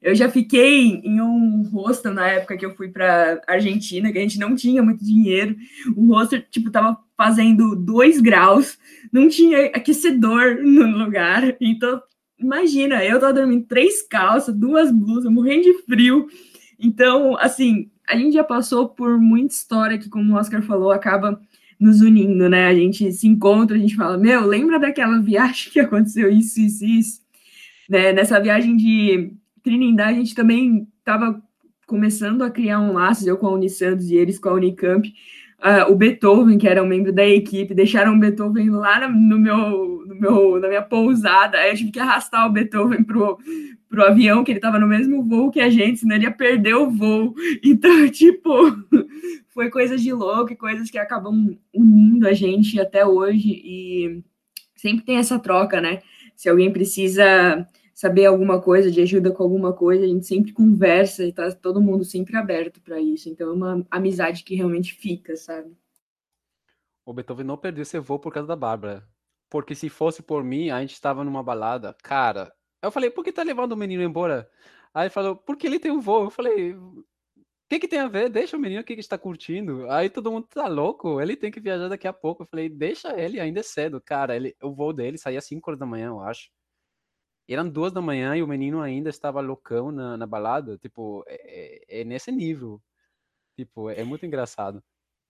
Eu 0.00 0.14
já 0.14 0.28
fiquei 0.28 1.00
em 1.02 1.20
um 1.20 1.62
hostel 1.72 2.12
na 2.12 2.28
época 2.28 2.56
que 2.56 2.64
eu 2.64 2.74
fui 2.74 2.88
para 2.88 3.42
Argentina, 3.46 4.12
que 4.12 4.18
a 4.18 4.20
gente 4.20 4.38
não 4.38 4.54
tinha 4.54 4.82
muito 4.82 5.04
dinheiro. 5.04 5.56
O 5.96 6.14
hostel, 6.14 6.42
tipo, 6.50 6.70
tava 6.70 6.98
fazendo 7.16 7.74
dois 7.74 8.20
graus, 8.20 8.78
não 9.10 9.28
tinha 9.28 9.66
aquecedor 9.66 10.58
no 10.62 10.86
lugar. 10.98 11.56
Então, 11.60 12.00
imagina, 12.38 13.04
eu 13.04 13.18
tava 13.18 13.32
dormindo 13.32 13.66
três 13.66 14.02
calças, 14.02 14.54
duas 14.54 14.92
blusas, 14.92 15.32
morrendo 15.32 15.64
de 15.64 15.82
frio. 15.84 16.28
Então, 16.78 17.36
assim, 17.38 17.90
a 18.06 18.16
gente 18.16 18.34
já 18.34 18.44
passou 18.44 18.88
por 18.88 19.18
muita 19.18 19.54
história 19.54 19.98
que, 19.98 20.08
como 20.08 20.34
o 20.34 20.36
Oscar 20.36 20.62
falou, 20.62 20.92
acaba 20.92 21.40
nos 21.78 22.00
unindo, 22.00 22.48
né? 22.48 22.68
A 22.68 22.74
gente 22.74 23.12
se 23.12 23.26
encontra, 23.26 23.76
a 23.76 23.78
gente 23.78 23.96
fala, 23.96 24.16
meu, 24.16 24.46
lembra 24.46 24.78
daquela 24.78 25.20
viagem 25.20 25.72
que 25.72 25.80
aconteceu 25.80 26.30
isso, 26.30 26.60
isso, 26.60 26.84
isso? 26.84 27.20
Né? 27.88 28.12
Nessa 28.12 28.40
viagem 28.40 28.76
de 28.76 29.32
Trinidad, 29.66 30.10
a 30.10 30.12
gente 30.12 30.32
também 30.32 30.86
estava 31.00 31.42
começando 31.88 32.42
a 32.42 32.50
criar 32.50 32.78
um 32.78 32.92
laço, 32.92 33.28
eu 33.28 33.36
com 33.36 33.48
a 33.48 33.52
Unisantos 33.52 34.08
e 34.08 34.14
eles 34.14 34.38
com 34.38 34.50
a 34.50 34.52
Unicamp. 34.52 35.12
Uh, 35.58 35.90
o 35.90 35.96
Beethoven, 35.96 36.56
que 36.56 36.68
era 36.68 36.80
um 36.80 36.86
membro 36.86 37.12
da 37.12 37.26
equipe, 37.26 37.74
deixaram 37.74 38.14
o 38.14 38.18
Beethoven 38.18 38.70
lá 38.70 39.08
no 39.08 39.36
meu, 39.36 40.04
no 40.06 40.14
meu, 40.14 40.60
na 40.60 40.68
minha 40.68 40.82
pousada. 40.82 41.58
Aí 41.58 41.70
eu 41.70 41.76
tive 41.76 41.90
que 41.90 41.98
arrastar 41.98 42.46
o 42.46 42.52
Beethoven 42.52 43.02
pro, 43.02 43.38
pro 43.88 44.04
avião, 44.04 44.44
que 44.44 44.52
ele 44.52 44.58
estava 44.58 44.78
no 44.78 44.86
mesmo 44.86 45.24
voo 45.24 45.50
que 45.50 45.60
a 45.60 45.68
gente, 45.68 45.98
senão 45.98 46.14
ele 46.14 46.26
ia 46.26 46.30
perder 46.30 46.76
o 46.76 46.88
voo. 46.88 47.34
Então, 47.64 48.08
tipo, 48.08 48.50
foi 49.52 49.68
coisas 49.68 50.00
de 50.00 50.12
louco 50.12 50.52
e 50.52 50.56
coisas 50.56 50.88
que 50.88 50.98
acabam 50.98 51.58
unindo 51.74 52.28
a 52.28 52.32
gente 52.32 52.78
até 52.80 53.04
hoje. 53.04 53.48
E 53.64 54.22
sempre 54.76 55.04
tem 55.04 55.16
essa 55.16 55.40
troca, 55.40 55.80
né? 55.80 56.02
Se 56.36 56.48
alguém 56.48 56.72
precisa 56.72 57.66
saber 57.96 58.26
alguma 58.26 58.60
coisa, 58.60 58.90
de 58.90 59.00
ajuda 59.00 59.32
com 59.32 59.42
alguma 59.42 59.72
coisa, 59.72 60.04
a 60.04 60.06
gente 60.06 60.26
sempre 60.26 60.52
conversa 60.52 61.24
e 61.24 61.32
tá 61.32 61.50
todo 61.50 61.80
mundo 61.80 62.04
sempre 62.04 62.36
aberto 62.36 62.78
para 62.78 63.00
isso. 63.00 63.30
Então 63.30 63.48
é 63.48 63.52
uma 63.54 63.86
amizade 63.90 64.44
que 64.44 64.54
realmente 64.54 64.92
fica, 64.92 65.34
sabe? 65.34 65.74
O 67.06 67.14
Beethoven 67.14 67.46
não 67.46 67.56
perdeu 67.56 67.86
seu 67.86 68.02
voo 68.02 68.18
por 68.18 68.30
causa 68.30 68.46
da 68.46 68.54
Bárbara. 68.54 69.08
Porque 69.48 69.74
se 69.74 69.88
fosse 69.88 70.22
por 70.22 70.44
mim, 70.44 70.68
a 70.68 70.78
gente 70.82 70.92
estava 70.92 71.24
numa 71.24 71.42
balada. 71.42 71.96
Cara, 72.02 72.52
eu 72.82 72.90
falei, 72.90 73.08
por 73.08 73.24
que 73.24 73.32
tá 73.32 73.42
levando 73.42 73.72
o 73.72 73.76
menino 73.76 74.02
embora? 74.02 74.46
Aí 74.92 75.04
ele 75.04 75.10
falou, 75.10 75.34
porque 75.34 75.66
ele 75.66 75.78
tem 75.78 75.90
um 75.90 76.00
voo. 76.00 76.24
Eu 76.24 76.30
falei, 76.30 76.74
o 76.74 77.02
que, 77.66 77.78
que 77.78 77.88
tem 77.88 78.00
a 78.00 78.08
ver? 78.08 78.28
Deixa 78.28 78.58
o 78.58 78.60
menino 78.60 78.84
que 78.84 78.92
está 78.92 79.16
curtindo. 79.16 79.90
Aí 79.90 80.10
todo 80.10 80.30
mundo 80.30 80.46
tá 80.48 80.66
louco, 80.66 81.18
ele 81.18 81.34
tem 81.34 81.50
que 81.50 81.60
viajar 81.60 81.88
daqui 81.88 82.06
a 82.06 82.12
pouco. 82.12 82.42
Eu 82.42 82.46
falei, 82.46 82.68
deixa 82.68 83.18
ele, 83.18 83.40
ainda 83.40 83.60
é 83.60 83.62
cedo. 83.62 84.02
Cara, 84.04 84.36
ele, 84.36 84.54
o 84.62 84.74
voo 84.74 84.92
dele 84.92 85.16
saía 85.16 85.38
às 85.38 85.46
5 85.46 85.70
horas 85.70 85.80
da 85.80 85.86
manhã, 85.86 86.08
eu 86.08 86.20
acho. 86.20 86.50
Eram 87.54 87.68
duas 87.68 87.92
da 87.92 88.00
manhã 88.00 88.36
e 88.36 88.42
o 88.42 88.48
menino 88.48 88.80
ainda 88.80 89.10
estava 89.10 89.40
loucão 89.40 89.92
na, 89.92 90.16
na 90.16 90.26
balada. 90.26 90.76
Tipo, 90.78 91.24
é, 91.26 91.98
é, 91.98 92.00
é 92.00 92.04
nesse 92.04 92.32
nível. 92.32 92.80
Tipo, 93.56 93.90
é 93.90 94.04
muito 94.04 94.26
engraçado. 94.26 94.82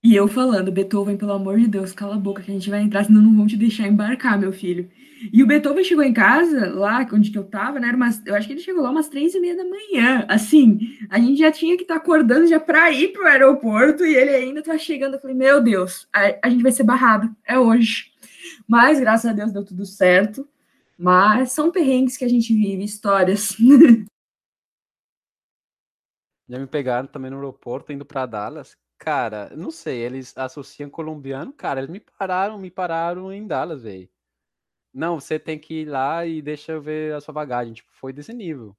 E 0.03 0.15
eu 0.15 0.27
falando, 0.27 0.71
Beethoven, 0.71 1.17
pelo 1.17 1.33
amor 1.33 1.59
de 1.59 1.67
Deus, 1.67 1.91
cala 1.91 2.15
a 2.15 2.19
boca 2.19 2.41
que 2.41 2.51
a 2.51 2.53
gente 2.53 2.69
vai 2.69 2.81
entrar, 2.81 3.03
senão 3.03 3.21
não 3.21 3.35
vão 3.35 3.47
te 3.47 3.57
deixar 3.57 3.87
embarcar, 3.87 4.39
meu 4.39 4.53
filho. 4.53 4.89
E 5.33 5.41
o 5.41 5.47
Beethoven 5.47 5.83
chegou 5.83 6.03
em 6.03 6.13
casa, 6.13 6.69
lá 6.71 7.05
onde 7.11 7.31
que 7.31 7.37
eu 7.37 7.43
tava, 7.43 7.79
né? 7.79 7.91
Umas, 7.91 8.23
eu 8.25 8.35
acho 8.35 8.47
que 8.47 8.53
ele 8.53 8.61
chegou 8.61 8.83
lá 8.83 8.91
umas 8.91 9.09
três 9.09 9.33
e 9.33 9.39
meia 9.39 9.57
da 9.57 9.65
manhã. 9.65 10.23
Assim, 10.29 10.79
a 11.09 11.19
gente 11.19 11.39
já 11.39 11.51
tinha 11.51 11.75
que 11.75 11.81
estar 11.81 11.95
tá 11.95 11.99
acordando 11.99 12.47
já 12.47 12.59
pra 12.59 12.91
ir 12.91 13.11
pro 13.11 13.25
aeroporto 13.25 14.05
e 14.05 14.15
ele 14.15 14.29
ainda 14.29 14.61
tá 14.61 14.77
chegando. 14.77 15.15
Eu 15.15 15.19
falei, 15.19 15.35
meu 15.35 15.61
Deus, 15.61 16.07
a, 16.13 16.37
a 16.43 16.49
gente 16.49 16.61
vai 16.61 16.71
ser 16.71 16.83
barrado, 16.83 17.35
é 17.43 17.57
hoje. 17.57 18.11
Mas, 18.67 18.99
graças 18.99 19.29
a 19.29 19.33
Deus, 19.33 19.51
deu 19.51 19.65
tudo 19.65 19.85
certo. 19.85 20.47
Mas 20.97 21.51
são 21.51 21.71
perrengues 21.71 22.17
que 22.17 22.25
a 22.25 22.29
gente 22.29 22.53
vive, 22.53 22.83
histórias. 22.83 23.55
Já 26.49 26.57
me 26.57 26.65
pegaram 26.65 27.07
também 27.07 27.29
no 27.29 27.37
aeroporto, 27.37 27.91
indo 27.91 28.05
para 28.05 28.25
Dallas. 28.25 28.77
Cara, 28.97 29.55
não 29.55 29.69
sei, 29.69 29.99
eles 29.99 30.35
associam 30.37 30.89
colombiano. 30.89 31.53
Cara, 31.53 31.81
eles 31.81 31.89
me 31.89 31.99
pararam, 31.99 32.57
me 32.57 32.71
pararam 32.71 33.31
em 33.31 33.45
Dallas, 33.45 33.83
velho. 33.83 34.09
Não, 34.93 35.19
você 35.19 35.37
tem 35.37 35.59
que 35.59 35.81
ir 35.81 35.85
lá 35.85 36.25
e 36.25 36.41
deixa 36.41 36.71
eu 36.71 36.81
ver 36.81 37.13
a 37.13 37.21
sua 37.21 37.33
bagagem. 37.33 37.73
Tipo, 37.73 37.91
foi 37.93 38.11
desse 38.13 38.33
nível. 38.33 38.75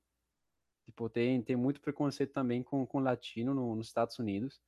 Tipo, 0.87 1.09
tem, 1.09 1.43
tem 1.43 1.55
muito 1.55 1.81
preconceito 1.81 2.33
também 2.33 2.63
com, 2.63 2.87
com 2.87 2.99
latino 3.01 3.55
no, 3.55 3.77
nos 3.77 3.89
Estados 3.89 4.19
Unidos. 4.19 4.61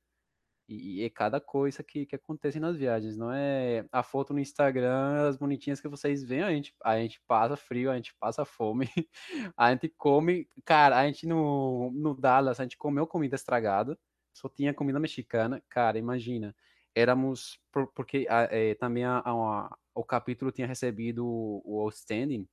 E, 0.71 1.01
e 1.01 1.03
é 1.03 1.09
cada 1.09 1.41
coisa 1.41 1.83
que, 1.83 2.05
que 2.05 2.15
acontece 2.15 2.57
nas 2.57 2.77
viagens. 2.77 3.17
Não 3.17 3.29
é 3.31 3.85
a 3.91 4.01
foto 4.01 4.33
no 4.33 4.39
Instagram, 4.39 5.27
as 5.27 5.35
bonitinhas 5.35 5.81
que 5.81 5.87
vocês 5.89 6.23
veem, 6.23 6.43
a 6.43 6.51
gente, 6.51 6.73
a 6.81 6.97
gente 6.97 7.21
passa 7.27 7.57
frio, 7.57 7.91
a 7.91 7.95
gente 7.97 8.15
passa 8.15 8.45
fome, 8.45 8.87
a 9.57 9.71
gente 9.71 9.89
come. 9.89 10.47
Cara, 10.63 10.97
a 10.97 11.05
gente 11.05 11.27
no, 11.27 11.91
no 11.91 12.15
Dallas, 12.15 12.59
a 12.59 12.63
gente 12.63 12.77
comeu 12.77 13.05
comida 13.05 13.35
estragada, 13.35 13.99
só 14.33 14.47
tinha 14.47 14.73
comida 14.73 14.97
mexicana. 14.97 15.61
Cara, 15.67 15.97
imagina. 15.99 16.55
Éramos. 16.95 17.59
Por, 17.69 17.87
porque 17.87 18.25
é, 18.29 18.73
também 18.75 19.03
a, 19.03 19.21
a, 19.25 19.77
o 19.93 20.05
capítulo 20.05 20.53
tinha 20.53 20.67
recebido 20.67 21.25
o, 21.25 21.61
o 21.65 21.81
outstanding, 21.81 22.47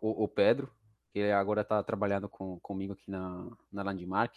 o, 0.00 0.24
o 0.24 0.28
Pedro, 0.28 0.70
que 1.12 1.32
agora 1.32 1.62
está 1.62 1.82
trabalhando 1.82 2.28
com, 2.28 2.60
comigo 2.60 2.92
aqui 2.92 3.10
na, 3.10 3.50
na 3.72 3.82
Landmark. 3.82 4.36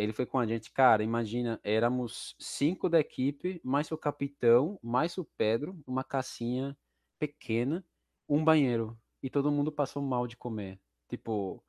Ele 0.00 0.14
foi 0.14 0.24
com 0.24 0.38
a 0.38 0.46
gente, 0.46 0.70
cara, 0.72 1.02
imagina, 1.02 1.60
éramos 1.62 2.34
cinco 2.38 2.88
da 2.88 2.98
equipe, 2.98 3.60
mais 3.62 3.92
o 3.92 3.98
capitão, 3.98 4.78
mais 4.82 5.18
o 5.18 5.24
Pedro, 5.36 5.78
uma 5.86 6.02
cassinha 6.02 6.74
pequena, 7.18 7.84
um 8.26 8.42
banheiro. 8.42 8.98
E 9.22 9.28
todo 9.28 9.52
mundo 9.52 9.70
passou 9.70 10.00
mal 10.02 10.26
de 10.26 10.38
comer. 10.38 10.80
Tipo, 11.06 11.62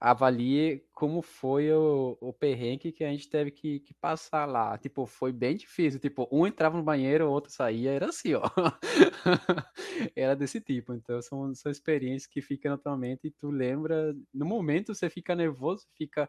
avalie 0.00 0.84
como 0.92 1.22
foi 1.22 1.72
o, 1.72 2.16
o 2.20 2.32
perrengue 2.32 2.92
que 2.92 3.04
a 3.04 3.10
gente 3.10 3.28
teve 3.28 3.50
que, 3.50 3.80
que 3.80 3.94
passar 3.94 4.46
lá. 4.46 4.76
Tipo, 4.78 5.06
foi 5.06 5.32
bem 5.32 5.56
difícil. 5.56 6.00
Tipo, 6.00 6.28
um 6.32 6.46
entrava 6.46 6.76
no 6.76 6.82
banheiro, 6.82 7.26
o 7.26 7.30
outro 7.30 7.50
saía, 7.52 7.92
era 7.92 8.08
assim, 8.08 8.34
ó. 8.34 8.42
era 10.16 10.34
desse 10.36 10.60
tipo. 10.60 10.94
Então, 10.94 11.20
são, 11.22 11.54
são 11.54 11.70
experiências 11.70 12.26
que 12.26 12.40
ficam 12.42 12.72
na 12.72 12.78
tua 12.78 12.96
mente 12.96 13.26
e 13.26 13.30
tu 13.30 13.50
lembra. 13.50 14.14
No 14.32 14.46
momento 14.46 14.94
você 14.94 15.10
fica 15.10 15.34
nervoso, 15.34 15.86
fica 15.96 16.28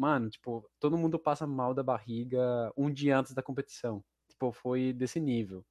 mano, 0.00 0.30
tipo, 0.30 0.66
todo 0.80 0.96
mundo 0.96 1.18
passa 1.18 1.46
mal 1.46 1.74
da 1.74 1.82
barriga 1.82 2.72
um 2.74 2.90
dia 2.90 3.18
antes 3.18 3.34
da 3.34 3.42
competição. 3.42 4.02
Tipo, 4.30 4.50
foi 4.50 4.94
desse 4.94 5.20
nível. 5.20 5.62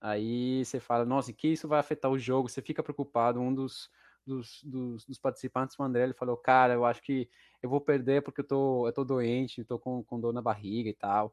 Aí 0.00 0.64
você 0.64 0.80
fala, 0.80 1.04
nossa, 1.04 1.32
que 1.32 1.46
isso 1.48 1.68
vai 1.68 1.78
afetar 1.78 2.10
o 2.10 2.18
jogo? 2.18 2.48
Você 2.48 2.60
fica 2.60 2.82
preocupado. 2.82 3.40
Um 3.40 3.54
dos, 3.54 3.88
dos, 4.26 4.60
dos, 4.64 5.04
dos 5.04 5.18
participantes, 5.18 5.78
o 5.78 5.82
André, 5.84 6.02
ele 6.02 6.12
falou, 6.12 6.36
cara, 6.36 6.74
eu 6.74 6.84
acho 6.84 7.00
que 7.02 7.30
eu 7.62 7.70
vou 7.70 7.80
perder 7.80 8.22
porque 8.22 8.40
eu 8.40 8.46
tô, 8.46 8.88
eu 8.88 8.92
tô 8.92 9.04
doente, 9.04 9.60
eu 9.60 9.64
tô 9.64 9.78
com, 9.78 10.02
com 10.02 10.20
dor 10.20 10.32
na 10.32 10.42
barriga 10.42 10.90
e 10.90 10.94
tal. 10.94 11.32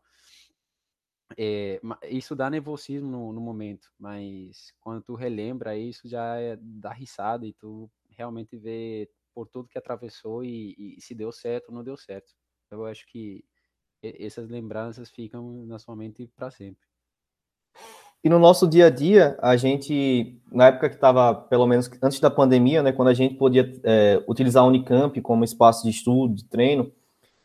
É, 1.36 1.82
isso 2.10 2.36
dá 2.36 2.48
nervosismo 2.48 3.10
no, 3.10 3.34
no, 3.34 3.42
momento, 3.42 3.92
mas 4.00 4.72
quando 4.80 5.02
tu 5.02 5.16
relembra 5.16 5.76
isso 5.76 6.08
já 6.08 6.38
é, 6.40 6.58
dá 6.62 6.94
risada 6.94 7.46
e 7.46 7.54
tu 7.54 7.90
realmente 8.10 8.56
vê 8.56 9.10
por 9.38 9.48
tudo 9.48 9.70
que 9.70 9.78
atravessou 9.78 10.44
e, 10.44 10.96
e 10.98 11.00
se 11.00 11.14
deu 11.14 11.32
certo 11.32 11.70
ou 11.70 11.76
não 11.76 11.84
deu 11.84 11.96
certo. 11.96 12.34
Eu 12.72 12.88
acho 12.88 13.06
que 13.06 13.46
essas 14.02 14.50
lembranças 14.50 15.12
ficam 15.12 15.64
na 15.68 15.78
sua 15.78 15.96
mente 15.96 16.28
para 16.36 16.50
sempre. 16.50 16.88
E 18.24 18.30
no 18.30 18.40
nosso 18.40 18.68
dia 18.68 18.88
a 18.88 18.90
dia, 18.90 19.38
a 19.40 19.56
gente, 19.56 20.42
na 20.52 20.70
época 20.70 20.90
que 20.90 20.96
estava, 20.96 21.36
pelo 21.36 21.68
menos 21.68 21.88
antes 22.02 22.20
da 22.20 22.32
pandemia, 22.32 22.82
né, 22.82 22.92
quando 22.92 23.10
a 23.10 23.14
gente 23.14 23.36
podia 23.36 23.80
é, 23.84 24.24
utilizar 24.28 24.64
a 24.64 24.66
Unicamp 24.66 25.22
como 25.22 25.44
espaço 25.44 25.84
de 25.84 25.92
estudo, 25.92 26.34
de 26.34 26.46
treino, 26.46 26.92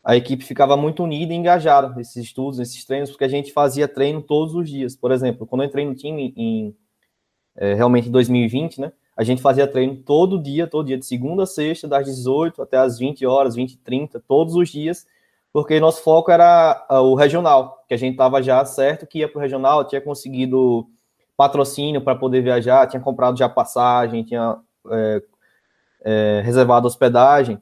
a 0.03 0.17
equipe 0.17 0.43
ficava 0.43 0.75
muito 0.75 1.03
unida 1.03 1.31
e 1.31 1.35
engajada 1.35 1.89
nesses 1.89 2.15
estudos, 2.15 2.57
nesses 2.57 2.83
treinos, 2.85 3.11
porque 3.11 3.23
a 3.23 3.29
gente 3.29 3.53
fazia 3.53 3.87
treino 3.87 4.19
todos 4.19 4.55
os 4.55 4.67
dias. 4.67 4.95
Por 4.95 5.11
exemplo, 5.11 5.45
quando 5.45 5.61
eu 5.61 5.67
entrei 5.67 5.85
no 5.85 5.93
time 5.93 6.33
em 6.35 6.75
é, 7.55 7.75
realmente 7.75 8.09
em 8.09 8.11
2020, 8.11 8.81
né, 8.81 8.91
a 9.15 9.23
gente 9.23 9.41
fazia 9.41 9.67
treino 9.67 9.95
todo 9.95 10.41
dia, 10.41 10.67
todo 10.67 10.87
dia, 10.87 10.97
de 10.97 11.05
segunda 11.05 11.43
a 11.43 11.47
sexta, 11.47 11.87
das 11.87 12.05
18 12.05 12.61
até 12.61 12.77
as 12.77 12.97
20 12.97 13.25
horas, 13.25 13.55
20 13.55 13.73
e 13.73 13.77
30, 13.77 14.19
todos 14.27 14.55
os 14.55 14.69
dias, 14.69 15.05
porque 15.51 15.79
nosso 15.79 16.01
foco 16.01 16.31
era 16.31 16.85
ah, 16.89 17.01
o 17.01 17.13
regional, 17.13 17.83
que 17.87 17.93
a 17.93 17.97
gente 17.97 18.13
estava 18.13 18.41
já 18.41 18.63
certo 18.65 19.05
que 19.05 19.19
ia 19.19 19.29
para 19.29 19.37
o 19.37 19.41
regional, 19.41 19.85
tinha 19.85 20.01
conseguido 20.01 20.87
patrocínio 21.37 22.01
para 22.01 22.15
poder 22.15 22.41
viajar, 22.41 22.87
tinha 22.87 23.01
comprado 23.01 23.37
já 23.37 23.47
passagem, 23.47 24.23
tinha 24.23 24.57
é, 24.89 25.21
é, 26.03 26.41
reservado 26.43 26.87
hospedagem. 26.87 27.61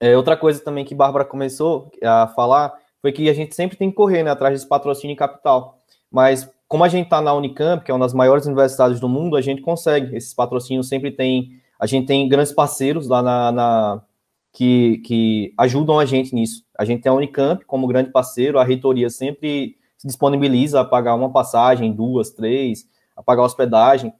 É, 0.00 0.16
outra 0.16 0.36
coisa 0.36 0.62
também 0.62 0.84
que 0.84 0.94
Bárbara 0.94 1.24
começou 1.24 1.90
a 2.02 2.26
falar 2.28 2.74
foi 3.00 3.12
que 3.12 3.28
a 3.28 3.34
gente 3.34 3.54
sempre 3.54 3.76
tem 3.76 3.90
que 3.90 3.96
correr 3.96 4.22
né, 4.22 4.30
atrás 4.30 4.54
desse 4.54 4.68
patrocínio 4.68 5.12
e 5.12 5.16
capital. 5.16 5.78
Mas 6.10 6.50
como 6.74 6.82
a 6.82 6.88
gente 6.88 7.04
está 7.04 7.22
na 7.22 7.32
Unicamp, 7.32 7.84
que 7.84 7.90
é 7.92 7.94
uma 7.94 8.04
das 8.04 8.12
maiores 8.12 8.46
universidades 8.46 8.98
do 8.98 9.08
mundo, 9.08 9.36
a 9.36 9.40
gente 9.40 9.62
consegue. 9.62 10.16
Esses 10.16 10.34
patrocínios 10.34 10.88
sempre 10.88 11.12
tem. 11.12 11.52
A 11.78 11.86
gente 11.86 12.04
tem 12.04 12.28
grandes 12.28 12.50
parceiros 12.50 13.06
lá 13.06 13.22
na, 13.22 13.52
na 13.52 14.02
que, 14.52 14.98
que 15.06 15.54
ajudam 15.56 16.00
a 16.00 16.04
gente 16.04 16.34
nisso. 16.34 16.64
A 16.76 16.84
gente 16.84 17.00
tem 17.00 17.10
a 17.12 17.14
Unicamp 17.14 17.64
como 17.64 17.86
grande 17.86 18.10
parceiro, 18.10 18.58
a 18.58 18.64
reitoria 18.64 19.08
sempre 19.08 19.76
se 19.96 20.08
disponibiliza 20.08 20.80
a 20.80 20.84
pagar 20.84 21.14
uma 21.14 21.30
passagem, 21.30 21.92
duas, 21.92 22.30
três, 22.30 22.88
a 23.16 23.22
pagar 23.22 23.44
hospedagem. 23.44 24.12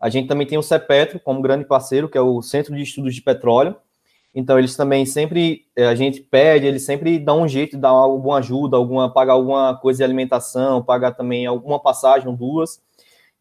A 0.00 0.08
gente 0.08 0.26
também 0.26 0.48
tem 0.48 0.58
o 0.58 0.64
CEPETRO 0.64 1.20
como 1.20 1.40
grande 1.40 1.64
parceiro, 1.64 2.08
que 2.08 2.18
é 2.18 2.20
o 2.20 2.42
Centro 2.42 2.74
de 2.74 2.82
Estudos 2.82 3.14
de 3.14 3.22
Petróleo, 3.22 3.76
então, 4.34 4.58
eles 4.58 4.76
também 4.76 5.04
sempre, 5.04 5.66
eh, 5.74 5.86
a 5.86 5.94
gente 5.94 6.20
pede, 6.20 6.66
eles 6.66 6.84
sempre 6.84 7.18
dão 7.18 7.42
um 7.42 7.48
jeito 7.48 7.76
dar 7.76 7.88
alguma 7.88 8.38
ajuda, 8.38 8.76
alguma, 8.76 9.12
pagar 9.12 9.32
alguma 9.32 9.76
coisa 9.76 9.98
de 9.98 10.04
alimentação, 10.04 10.82
pagar 10.82 11.12
também 11.12 11.46
alguma 11.46 11.80
passagem, 11.80 12.32
duas. 12.34 12.80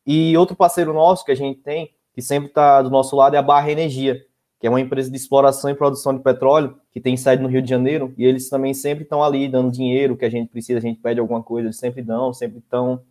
E 0.06 0.36
outro 0.36 0.56
parceiro 0.56 0.92
nosso 0.94 1.24
que 1.24 1.32
a 1.32 1.36
gente 1.36 1.60
tem, 1.60 1.92
que 2.14 2.22
sempre 2.22 2.50
está 2.50 2.82
do 2.82 2.90
nosso 2.90 3.16
lado, 3.16 3.36
é 3.36 3.38
a 3.40 3.42
Barra 3.44 3.72
Energia, 3.72 4.26
que 4.60 4.66
é 4.66 4.70
uma 4.70 4.82
empresa 4.82 5.12
de 5.12 5.16
exploração 5.18 5.70
e 5.70 5.76
produção 5.76 6.16
de 6.16 6.24
petróleo, 6.24 6.76
que 6.92 7.00
tem 7.00 7.16
sede 7.16 7.44
no 7.44 7.50
Rio 7.50 7.62
de 7.62 7.70
Janeiro, 7.70 8.14
e 8.18 8.26
eles 8.26 8.50
também 8.50 8.74
sempre 8.74 9.04
estão 9.04 9.24
ali 9.24 9.48
dando 9.48 9.72
dinheiro, 9.72 10.18
que 10.18 10.26
a 10.26 10.30
gente 10.30 10.50
precisa, 10.50 10.80
a 10.80 10.82
gente 10.82 11.00
pede 11.00 11.20
alguma 11.20 11.44
coisa, 11.44 11.68
eles 11.68 11.78
sempre 11.78 12.02
dão, 12.02 12.34
sempre 12.34 12.58
estão 12.58 13.04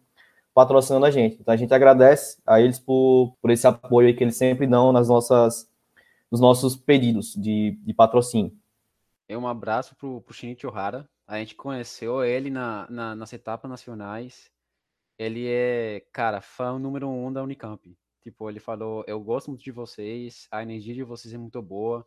patrocinando 0.52 1.06
a 1.06 1.10
gente. 1.12 1.38
Então, 1.40 1.54
a 1.54 1.56
gente 1.56 1.72
agradece 1.72 2.38
a 2.44 2.60
eles 2.60 2.80
por, 2.80 3.36
por 3.40 3.52
esse 3.52 3.66
apoio 3.68 4.14
que 4.16 4.24
eles 4.24 4.36
sempre 4.36 4.66
dão 4.66 4.92
nas 4.92 5.08
nossas 5.08 5.68
dos 6.30 6.40
nossos 6.40 6.76
pedidos 6.76 7.34
de, 7.34 7.72
de 7.82 7.94
patrocínio. 7.94 8.56
É 9.28 9.36
um 9.36 9.46
abraço 9.46 9.94
para 9.96 10.08
o 10.08 10.24
Shinichi 10.32 10.66
Ohara. 10.66 11.08
A 11.26 11.38
gente 11.38 11.54
conheceu 11.54 12.24
ele 12.24 12.50
na, 12.50 12.88
na, 12.90 13.14
nas 13.14 13.32
etapas 13.32 13.70
nacionais. 13.70 14.50
Ele 15.18 15.46
é, 15.46 16.00
cara, 16.12 16.40
fã 16.40 16.78
número 16.78 17.08
um 17.08 17.32
da 17.32 17.42
Unicamp. 17.42 17.96
Tipo, 18.22 18.48
ele 18.48 18.60
falou: 18.60 19.04
Eu 19.06 19.20
gosto 19.20 19.48
muito 19.50 19.62
de 19.62 19.70
vocês, 19.70 20.46
a 20.50 20.62
energia 20.62 20.94
de 20.94 21.02
vocês 21.02 21.32
é 21.34 21.38
muito 21.38 21.60
boa. 21.60 22.06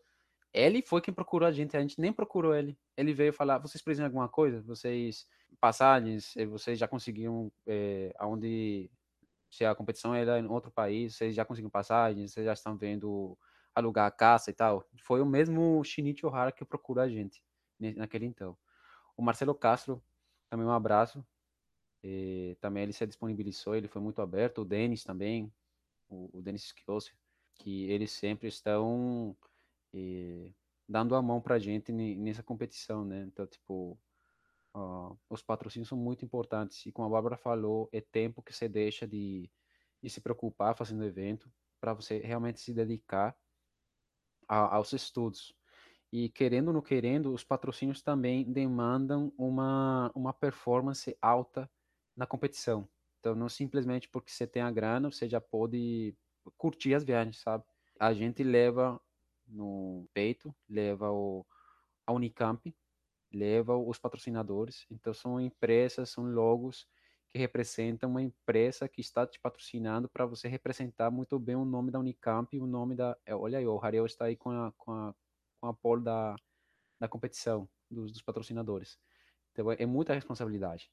Ele 0.54 0.82
foi 0.82 1.02
quem 1.02 1.14
procurou 1.14 1.48
a 1.48 1.52
gente, 1.52 1.78
a 1.78 1.82
gente 1.82 2.00
nem 2.00 2.12
procurou 2.12 2.56
ele. 2.56 2.78
Ele 2.98 3.14
veio 3.14 3.34
falar: 3.34 3.60
Vocês 3.60 3.82
precisam 3.82 4.06
de 4.06 4.08
alguma 4.08 4.30
coisa? 4.30 4.62
Vocês, 4.62 5.28
passagens, 5.60 6.36
eh, 6.36 6.46
vocês 6.46 6.80
já 6.80 6.88
conseguiram 6.88 7.52
é, 7.68 8.14
aonde. 8.18 8.90
Se 9.50 9.66
a 9.66 9.76
competição 9.76 10.16
era 10.16 10.40
em 10.40 10.48
outro 10.48 10.72
país, 10.72 11.16
vocês 11.16 11.36
já 11.36 11.44
conseguiram 11.44 11.70
passagens, 11.70 12.32
vocês 12.32 12.46
já 12.46 12.54
estão 12.54 12.78
vendo 12.78 13.38
alugar 13.74 14.06
a 14.06 14.12
caça 14.12 14.50
e 14.50 14.54
tal, 14.54 14.88
foi 14.98 15.22
o 15.22 15.26
mesmo 15.26 15.84
Shinichi 15.84 16.26
Ohara 16.26 16.52
que 16.52 16.66
procurou 16.66 17.04
a 17.04 17.10
gente 17.10 17.44
naquele 17.96 18.26
então. 18.26 18.58
O 19.18 19.22
Marcelo 19.22 19.56
Castro, 19.56 20.04
também 20.50 20.66
um 20.66 20.72
abraço. 20.72 21.26
E, 22.04 22.58
também 22.60 22.84
ele 22.84 22.94
se 22.94 23.06
disponibilizou, 23.06 23.76
ele 23.76 23.88
foi 23.88 24.02
muito 24.02 24.22
aberto. 24.22 24.62
O 24.62 24.66
Denis 24.66 25.04
também, 25.04 25.52
o, 26.10 26.40
o 26.40 26.42
Denis 26.42 26.64
Skiosi, 26.64 27.14
que 27.56 27.90
eles 27.90 28.12
sempre 28.12 28.48
estão 28.48 29.36
e, 29.94 30.54
dando 30.88 31.16
a 31.16 31.22
mão 31.22 31.42
pra 31.42 31.60
gente 31.60 31.92
nessa 31.92 32.44
competição, 32.44 33.06
né? 33.06 33.24
Então, 33.28 33.46
tipo, 33.48 34.00
os 35.30 35.42
patrocínios 35.42 35.90
são 35.90 35.98
muito 35.98 36.26
importantes. 36.26 36.86
E 36.86 36.92
como 36.92 37.08
a 37.08 37.12
Bárbara 37.12 37.38
falou, 37.38 37.90
é 37.92 38.02
tempo 38.02 38.42
que 38.42 38.54
você 38.54 38.68
deixa 38.68 39.08
de, 39.08 39.50
de 40.02 40.10
se 40.10 40.22
preocupar 40.22 40.76
fazendo 40.76 41.04
evento 41.04 41.52
para 41.80 41.94
você 41.94 42.20
realmente 42.20 42.60
se 42.60 42.74
dedicar 42.74 43.36
a, 44.52 44.76
aos 44.76 44.92
estudos. 44.92 45.56
E 46.12 46.28
querendo 46.28 46.68
ou 46.68 46.74
não 46.74 46.82
querendo, 46.82 47.34
os 47.34 47.42
patrocínios 47.42 48.02
também 48.02 48.44
demandam 48.44 49.32
uma, 49.38 50.12
uma 50.14 50.34
performance 50.34 51.18
alta 51.22 51.72
na 52.14 52.28
competição. 52.28 52.86
Então, 53.20 53.34
não 53.34 53.48
simplesmente 53.48 54.10
porque 54.10 54.30
você 54.30 54.46
tem 54.46 54.62
a 54.62 54.70
grana, 54.70 55.10
você 55.10 55.30
já 55.30 55.40
pode 55.40 56.14
curtir 56.58 56.94
as 56.94 57.06
viagens, 57.06 57.40
sabe? 57.40 57.64
A 57.98 58.14
gente 58.14 58.44
leva 58.44 59.00
no 59.48 60.06
peito, 60.14 60.54
leva 60.68 61.10
o, 61.12 61.46
a 62.06 62.12
Unicamp, 62.12 62.76
leva 63.34 63.78
os 63.78 63.98
patrocinadores. 63.98 64.86
Então, 64.92 65.14
são 65.14 65.40
empresas, 65.40 66.10
são 66.10 66.26
logos 66.26 66.86
que 67.32 67.40
representam 67.40 68.10
uma 68.10 68.22
empresa 68.22 68.88
que 68.90 69.02
está 69.02 69.26
te 69.26 69.40
patrocinando 69.40 70.10
para 70.10 70.26
você 70.26 70.48
representar 70.48 71.10
muito 71.12 71.40
bem 71.40 71.56
o 71.56 71.66
nome 71.66 71.92
da 71.92 72.00
Unicamp 72.00 72.56
e 72.56 72.60
o 72.60 72.68
nome 72.68 72.96
da. 72.96 73.18
É, 73.26 73.36
olha 73.36 73.60
aí, 73.60 73.66
o 73.66 73.78
Rariel 73.78 74.06
está 74.06 74.26
aí 74.26 74.36
com 74.36 74.52
a, 74.52 74.72
com 74.74 74.92
a, 74.92 75.16
com 75.60 75.68
a 75.68 75.74
pole 75.74 76.04
da, 76.04 76.36
da 77.00 77.08
competição, 77.08 77.70
dos, 77.90 78.12
dos 78.12 78.22
patrocinadores. 78.22 79.00
Então, 79.52 79.72
é, 79.72 79.78
é 79.84 79.86
muita 79.86 80.14
responsabilidade 80.14 80.92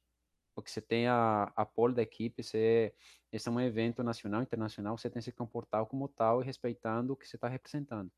porque 0.59 0.73
você 0.73 0.81
tem 0.81 1.07
a, 1.07 1.53
a 1.55 1.65
pole 1.65 1.95
da 1.95 2.03
equipe, 2.03 2.43
você, 2.43 2.93
esse 3.31 3.49
é 3.49 3.53
um 3.53 3.61
evento 3.61 4.03
nacional, 4.03 4.43
internacional, 4.43 4.99
você 4.99 5.09
tem 5.09 5.21
que 5.21 5.27
se 5.27 5.33
comportar 5.33 5.87
como 5.87 6.09
tal 6.09 6.43
e 6.43 6.45
respeitando 6.45 7.13
o 7.13 7.17
que 7.17 7.29
você 7.29 7.37
está 7.37 7.47
representando. 7.47 8.11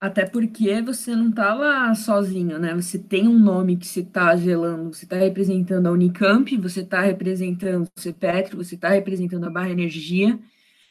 Até 0.00 0.24
porque 0.24 0.80
você 0.80 1.16
não 1.16 1.32
tá 1.32 1.52
lá 1.54 1.92
sozinho, 1.94 2.58
né? 2.58 2.72
Você 2.74 2.98
tem 2.98 3.26
um 3.26 3.38
nome 3.38 3.76
que 3.76 3.86
você 3.86 4.02
tá 4.04 4.36
gelando, 4.36 4.94
você 4.94 5.04
tá 5.06 5.16
representando 5.16 5.88
a 5.88 5.90
Unicamp, 5.90 6.56
você 6.56 6.84
tá 6.84 7.00
representando 7.00 7.88
o 7.96 8.00
CEPETRO, 8.00 8.58
você 8.58 8.76
tá 8.76 8.90
representando 8.90 9.44
a 9.44 9.50
Barra 9.50 9.70
Energia 9.70 10.38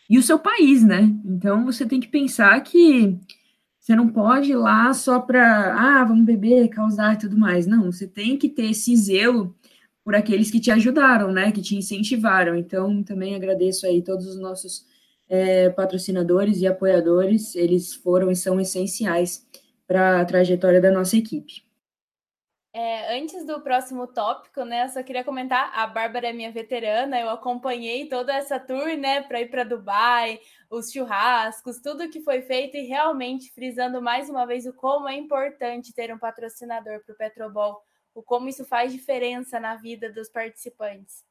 e 0.09 0.17
o 0.17 0.23
seu 0.23 0.39
país, 0.39 0.83
né? 0.83 1.03
Então 1.25 1.65
você 1.65 1.85
tem 1.85 2.01
que 2.01 2.07
pensar 2.09 2.59
que 2.61 3.17
você 3.79 3.95
não 3.95 4.09
pode 4.09 4.51
ir 4.51 4.57
lá 4.57 4.93
só 4.93 5.19
para, 5.21 6.01
ah, 6.01 6.03
vamos 6.03 6.25
beber, 6.25 6.67
causar 6.69 7.13
e 7.15 7.19
tudo 7.19 7.37
mais. 7.37 7.65
Não, 7.65 7.91
você 7.91 8.07
tem 8.07 8.37
que 8.37 8.49
ter 8.49 8.71
esse 8.71 8.95
zelo 8.97 9.55
por 10.03 10.15
aqueles 10.15 10.51
que 10.51 10.59
te 10.59 10.71
ajudaram, 10.71 11.31
né, 11.31 11.51
que 11.53 11.61
te 11.61 11.75
incentivaram. 11.77 12.55
Então, 12.57 13.03
também 13.03 13.35
agradeço 13.35 13.85
aí 13.85 14.01
todos 14.01 14.27
os 14.27 14.39
nossos 14.39 14.85
é, 15.29 15.69
patrocinadores 15.69 16.61
e 16.61 16.67
apoiadores, 16.67 17.55
eles 17.55 17.93
foram 17.93 18.31
e 18.31 18.35
são 18.35 18.59
essenciais 18.59 19.45
para 19.85 20.21
a 20.21 20.25
trajetória 20.25 20.81
da 20.81 20.91
nossa 20.91 21.17
equipe. 21.17 21.65
É, 22.73 23.17
antes 23.17 23.45
do 23.45 23.59
próximo 23.61 24.05
tópico, 24.05 24.63
né, 24.63 24.85
eu 24.85 24.89
só 24.89 25.01
queria 25.01 25.23
comentar, 25.23 25.71
a 25.73 25.87
Bárbara 25.87 26.27
é 26.27 26.33
minha 26.33 26.51
veterana, 26.51 27.19
eu 27.19 27.29
acompanhei 27.29 28.07
toda 28.07 28.31
essa 28.35 28.59
tour, 28.59 28.95
né, 28.95 29.21
para 29.23 29.41
ir 29.41 29.49
para 29.49 29.63
Dubai, 29.63 30.39
os 30.69 30.91
churrascos, 30.91 31.79
tudo 31.81 32.09
que 32.09 32.21
foi 32.21 32.43
feito 32.43 32.77
e 32.77 32.85
realmente 32.85 33.51
frisando 33.51 33.99
mais 34.01 34.29
uma 34.29 34.45
vez 34.45 34.67
o 34.67 34.73
como 34.73 35.09
é 35.09 35.15
importante 35.15 35.93
ter 35.93 36.13
um 36.13 36.19
patrocinador 36.19 37.03
para 37.03 37.13
o 37.13 37.17
Petrobol 37.17 37.81
o 38.17 38.23
como 38.23 38.49
isso 38.49 38.65
faz 38.65 38.91
diferença 38.91 39.59
na 39.59 39.75
vida 39.75 40.11
dos 40.11 40.27
participantes. 40.27 41.23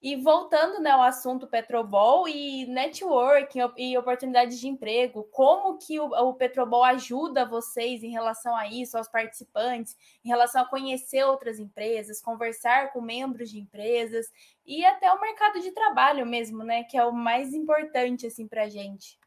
E 0.00 0.14
voltando 0.14 0.80
né, 0.80 0.90
ao 0.90 1.02
assunto 1.02 1.48
Petrobol 1.48 2.28
e 2.28 2.66
networking 2.66 3.58
e 3.76 3.98
oportunidades 3.98 4.60
de 4.60 4.68
emprego, 4.68 5.24
como 5.32 5.76
que 5.76 5.98
o, 5.98 6.06
o 6.06 6.34
Petrobol 6.34 6.84
ajuda 6.84 7.44
vocês 7.44 8.04
em 8.04 8.10
relação 8.10 8.54
a 8.54 8.68
isso, 8.68 8.96
aos 8.96 9.08
participantes, 9.08 9.96
em 10.24 10.28
relação 10.28 10.62
a 10.62 10.68
conhecer 10.68 11.24
outras 11.24 11.58
empresas, 11.58 12.22
conversar 12.22 12.92
com 12.92 13.00
membros 13.00 13.50
de 13.50 13.58
empresas 13.58 14.30
e 14.64 14.84
até 14.84 15.12
o 15.12 15.20
mercado 15.20 15.60
de 15.60 15.72
trabalho 15.72 16.24
mesmo, 16.24 16.62
né? 16.62 16.84
Que 16.84 16.96
é 16.96 17.04
o 17.04 17.12
mais 17.12 17.52
importante 17.52 18.24
assim 18.24 18.46
para 18.46 18.64
a 18.64 18.68
gente. 18.68 19.18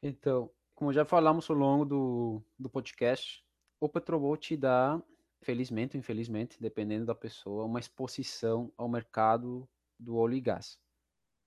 Então, 0.00 0.48
como 0.76 0.92
já 0.92 1.04
falamos 1.04 1.50
ao 1.50 1.56
longo 1.56 1.84
do, 1.84 2.42
do 2.56 2.70
podcast, 2.70 3.44
o 3.80 3.88
Petrobol 3.88 4.36
te 4.36 4.56
dá, 4.56 5.02
felizmente 5.42 5.96
ou 5.96 6.00
infelizmente, 6.00 6.60
dependendo 6.60 7.06
da 7.06 7.14
pessoa, 7.14 7.64
uma 7.64 7.80
exposição 7.80 8.72
ao 8.76 8.88
mercado 8.88 9.68
do 9.98 10.16
óleo 10.16 10.34
e 10.34 10.40
gás. 10.40 10.78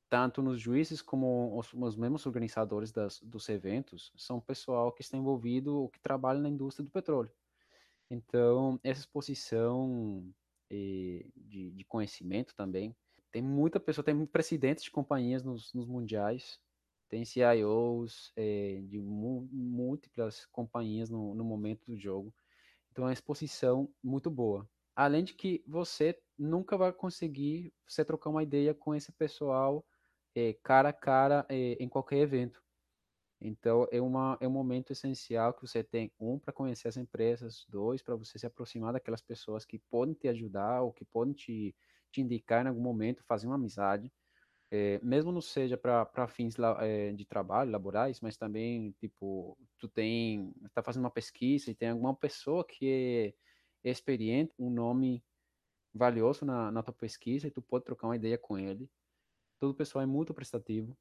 Tanto 0.10 0.42
nos 0.42 0.62
juízes 0.62 1.02
como 1.02 1.58
os, 1.58 1.74
os 1.74 1.96
mesmos 1.96 2.26
organizadores 2.26 2.92
das, 2.92 3.20
dos 3.22 3.50
eventos 3.50 4.12
são 4.16 4.40
pessoal 4.40 4.92
que 4.92 5.02
está 5.02 5.18
envolvido 5.18 5.76
ou 5.76 5.90
que 5.90 6.00
trabalha 6.00 6.40
na 6.40 6.50
indústria 6.50 6.86
do 6.86 6.92
petróleo. 6.92 7.32
Então, 8.10 8.80
essa 8.84 9.02
exposição 9.02 10.32
e, 10.70 11.26
de, 11.36 11.72
de, 11.72 11.84
conhecimento 11.86 12.56
também. 12.56 12.96
Tem 13.32 13.42
muita 13.42 13.80
pessoa, 13.80 14.04
tem 14.04 14.26
presidentes 14.26 14.84
de 14.84 14.92
companhias 14.92 15.44
nos, 15.44 15.74
nos 15.74 15.88
mundiais, 15.88 16.60
tem 17.10 17.26
CIOs 17.26 18.32
é, 18.36 18.82
de 18.88 18.98
múltiplas 19.00 20.46
companhias 20.48 21.10
no, 21.10 21.36
no 21.36 21.44
momento 21.44 21.86
do 21.86 21.98
jogo. 21.98 22.34
Então 22.96 23.04
é 23.04 23.08
uma 23.08 23.14
exposição 23.14 23.94
muito 24.02 24.32
boa. 24.32 24.70
Além 24.96 25.26
de 25.26 25.34
que 25.34 25.62
você 25.68 26.18
nunca 26.40 26.78
vai 26.78 26.94
conseguir 26.94 27.74
você 27.86 28.06
trocar 28.06 28.30
uma 28.30 28.42
ideia 28.42 28.74
com 28.74 28.96
esse 28.96 29.12
pessoal 29.12 29.86
é, 30.34 30.54
cara 30.64 30.90
a 30.90 30.94
cara 30.94 31.46
é, 31.50 31.74
em 31.74 31.90
qualquer 31.90 32.20
evento. 32.20 32.64
Então 33.42 33.86
é, 33.92 34.02
uma, 34.02 34.38
é 34.40 34.48
um 34.48 34.52
momento 34.52 34.92
essencial 34.94 35.54
que 35.54 35.62
você 35.68 35.84
tem, 35.84 36.10
um, 36.18 36.40
para 36.40 36.54
conhecer 36.54 36.88
as 36.88 36.96
empresas, 36.96 37.66
dois, 37.68 38.02
para 38.02 38.16
você 38.16 38.40
se 38.40 38.46
aproximar 38.46 38.94
daquelas 38.94 39.22
pessoas 39.22 39.66
que 39.66 39.78
podem 39.90 40.14
te 40.16 40.30
ajudar 40.30 40.82
ou 40.82 40.94
que 40.94 41.04
podem 41.04 41.34
te, 41.34 41.76
te 42.14 42.22
indicar 42.22 42.66
em 42.66 42.70
algum 42.70 42.82
momento, 42.82 43.26
fazer 43.26 43.48
uma 43.48 43.56
amizade 43.56 44.10
é, 44.72 45.00
mesmo 45.04 45.32
não 45.32 45.42
seja 45.42 45.78
para 45.78 46.28
fins 46.28 46.56
é, 46.82 47.12
de 47.14 47.26
trabalho, 47.26 47.72
laborais, 47.72 48.20
mas 48.22 48.36
também, 48.38 48.92
tipo, 49.00 49.58
tu 49.78 49.88
tem, 49.88 50.54
tá 50.74 50.82
fazendo 50.82 51.04
uma 51.04 51.12
pesquisa 51.12 51.70
e 51.70 51.76
tem 51.76 51.90
alguma 51.90 52.16
pessoa 52.16 52.66
que 52.66 53.34
é 53.84 53.90
experiente, 53.90 54.54
um 54.58 54.70
nome 54.70 55.24
valioso 55.94 56.46
na, 56.46 56.72
na 56.72 56.84
tua 56.84 56.94
pesquisa 56.94 57.48
e 57.48 57.52
tu 57.52 57.62
pode 57.62 57.86
trocar 57.86 58.08
uma 58.08 58.16
ideia 58.16 58.38
com 58.38 58.58
ele. 58.58 58.90
Todo 59.60 59.72
o 59.72 59.76
pessoal 59.76 60.04
é 60.04 60.06
muito 60.06 60.34
prestativo 60.34 60.98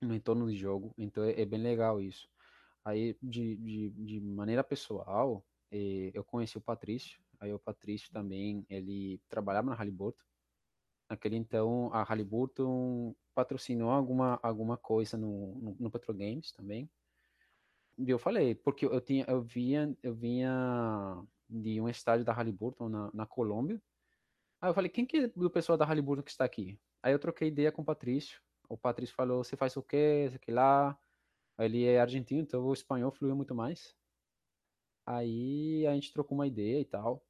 no 0.00 0.14
entorno 0.14 0.48
de 0.48 0.56
jogo, 0.56 0.94
então 0.98 1.24
é, 1.24 1.40
é 1.40 1.44
bem 1.44 1.60
legal 1.60 2.00
isso. 2.00 2.28
Aí, 2.84 3.16
de, 3.22 3.56
de, 3.56 3.90
de 3.90 4.20
maneira 4.20 4.62
pessoal, 4.62 5.44
é, 5.70 6.10
eu 6.12 6.22
conheci 6.22 6.58
o 6.58 6.60
Patrício, 6.60 7.18
aí 7.40 7.52
o 7.52 7.58
Patrício 7.58 8.10
também, 8.12 8.64
ele 8.68 9.20
trabalhava 9.28 9.70
na 9.70 9.74
Halliburton, 9.74 10.22
Naquele 11.08 11.36
então, 11.36 11.92
a 11.92 12.02
Halliburton 12.02 13.14
patrocinou 13.34 13.90
alguma, 13.90 14.38
alguma 14.42 14.76
coisa 14.76 15.16
no, 15.16 15.54
no, 15.56 15.76
no 15.78 15.90
Petro 15.90 16.14
Games 16.14 16.52
também. 16.52 16.88
E 17.98 18.10
eu 18.10 18.18
falei, 18.18 18.54
porque 18.54 18.86
eu 18.86 19.00
tinha, 19.00 19.24
eu 19.28 19.42
vinha, 19.42 19.96
eu 20.02 20.14
vinha 20.14 21.24
de 21.48 21.80
um 21.80 21.88
estádio 21.88 22.24
da 22.24 22.32
Halliburton 22.32 22.88
na, 22.88 23.10
na 23.14 23.26
Colômbia. 23.26 23.80
Aí 24.60 24.70
eu 24.70 24.74
falei, 24.74 24.90
quem 24.90 25.06
que 25.06 25.16
é 25.18 25.26
do 25.28 25.50
pessoal 25.50 25.78
da 25.78 25.84
Halliburton 25.84 26.22
que 26.22 26.30
está 26.30 26.44
aqui? 26.44 26.78
Aí 27.02 27.12
eu 27.12 27.18
troquei 27.18 27.48
ideia 27.48 27.70
com 27.70 27.82
o 27.82 27.84
Patrício. 27.84 28.40
O 28.68 28.76
Patrício 28.76 29.14
falou, 29.14 29.44
você 29.44 29.56
faz 29.56 29.76
o 29.76 29.82
quê? 29.82 30.24
Isso 30.26 30.36
aqui 30.36 30.50
lá. 30.50 30.98
Ele 31.58 31.84
é 31.84 32.00
argentino, 32.00 32.40
então 32.40 32.64
o 32.64 32.72
espanhol 32.72 33.12
fluiu 33.12 33.36
muito 33.36 33.54
mais. 33.54 33.94
Aí 35.06 35.86
a 35.86 35.94
gente 35.94 36.12
trocou 36.12 36.36
uma 36.36 36.46
ideia 36.46 36.80
e 36.80 36.84
tal. 36.84 37.23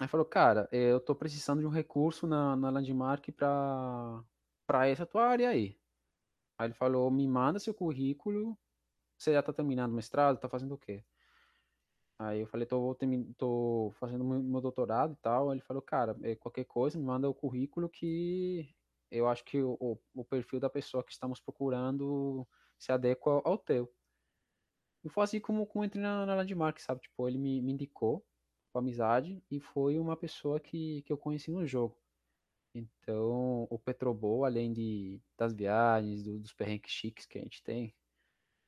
Aí 0.00 0.06
falou, 0.06 0.24
cara, 0.24 0.68
eh, 0.70 0.92
eu 0.92 1.00
tô 1.00 1.14
precisando 1.14 1.60
de 1.60 1.66
um 1.66 1.70
recurso 1.70 2.26
na, 2.26 2.54
na 2.56 2.70
Landmark 2.70 3.32
pra, 3.32 4.22
pra 4.66 4.86
essa 4.86 5.04
tua 5.04 5.26
área 5.26 5.48
aí. 5.50 5.76
Aí 6.58 6.68
ele 6.68 6.74
falou, 6.74 7.10
me 7.10 7.26
manda 7.26 7.58
seu 7.58 7.74
currículo, 7.74 8.56
você 9.18 9.32
já 9.32 9.42
tá 9.42 9.52
terminando 9.52 9.92
o 9.92 9.94
mestrado, 9.96 10.38
tá 10.38 10.48
fazendo 10.48 10.74
o 10.74 10.78
quê? 10.78 11.04
Aí 12.18 12.40
eu 12.40 12.46
falei, 12.46 12.66
tô, 12.66 12.96
tô 13.36 13.92
fazendo 13.98 14.24
meu 14.24 14.60
doutorado 14.60 15.14
e 15.14 15.16
tal. 15.16 15.50
Aí 15.50 15.56
ele 15.56 15.64
falou, 15.64 15.82
cara, 15.82 16.16
eh, 16.22 16.36
qualquer 16.36 16.64
coisa, 16.64 16.98
me 16.98 17.04
manda 17.04 17.28
o 17.28 17.34
currículo 17.34 17.88
que 17.88 18.74
eu 19.10 19.28
acho 19.28 19.44
que 19.44 19.62
o, 19.62 19.98
o 20.14 20.24
perfil 20.24 20.60
da 20.60 20.70
pessoa 20.70 21.04
que 21.04 21.12
estamos 21.12 21.40
procurando 21.40 22.46
se 22.78 22.92
adequa 22.92 23.40
ao, 23.44 23.58
teu. 23.58 23.92
E 25.04 25.08
foi 25.08 25.24
assim 25.24 25.40
como, 25.40 25.66
como 25.66 25.84
entrei 25.84 26.02
na, 26.02 26.26
na 26.26 26.34
Landmark, 26.36 26.80
sabe? 26.80 27.00
Tipo, 27.00 27.28
ele 27.28 27.38
me, 27.38 27.62
me 27.62 27.72
indicou 27.72 28.24
com 28.78 28.80
amizade 28.80 29.42
e 29.50 29.58
foi 29.58 29.98
uma 29.98 30.16
pessoa 30.16 30.60
que, 30.60 31.02
que 31.02 31.12
eu 31.12 31.18
conheci 31.18 31.50
no 31.50 31.66
jogo. 31.66 32.00
Então, 32.72 33.66
o 33.68 33.78
Petrobol, 33.78 34.44
além 34.44 34.72
de, 34.72 35.20
das 35.36 35.52
viagens, 35.52 36.22
do, 36.22 36.38
dos 36.38 36.52
perrengues 36.52 36.92
chiques 36.92 37.26
que 37.26 37.38
a 37.38 37.42
gente 37.42 37.62
tem 37.62 37.92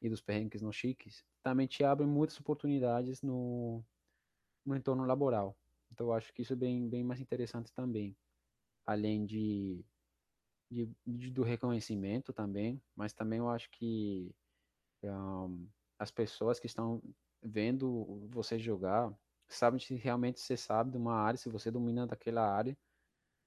e 0.03 0.09
dos 0.09 0.21
perrengues 0.21 0.61
não 0.61 0.73
chiques, 0.73 1.25
também 1.43 1.67
te 1.67 1.85
abre 1.85 2.07
muitas 2.07 2.39
oportunidades 2.41 3.23
no, 3.23 3.85
no 4.67 4.75
entorno 4.75 5.05
laboral. 5.05 5.57
Então, 5.93 6.09
eu 6.09 6.13
acho 6.13 6.33
que 6.33 6.43
isso 6.43 6.55
é 6.55 6.57
bem, 6.57 6.89
bem 6.89 7.05
mais 7.05 7.21
interessante 7.21 7.73
também. 7.73 8.17
Além 8.85 9.25
de, 9.25 9.85
de, 10.71 10.91
de 11.07 11.31
do 11.31 11.45
reconhecimento 11.45 12.33
também, 12.33 12.83
mas 12.97 13.13
também 13.13 13.39
eu 13.39 13.49
acho 13.49 13.71
que 13.71 14.35
um, 15.05 15.69
as 15.99 16.11
pessoas 16.11 16.59
que 16.59 16.67
estão 16.67 17.01
vendo 17.43 18.27
você 18.29 18.59
jogar 18.59 19.15
sabe 19.55 19.81
se 19.83 19.95
realmente 19.97 20.41
você 20.41 20.57
sabe 20.57 20.93
de 20.93 20.99
uma 20.99 21.15
área, 21.15 21.39
se 21.39 21.49
você 21.51 21.71
domina 21.71 22.07
daquela 22.07 22.43
área, 22.49 22.77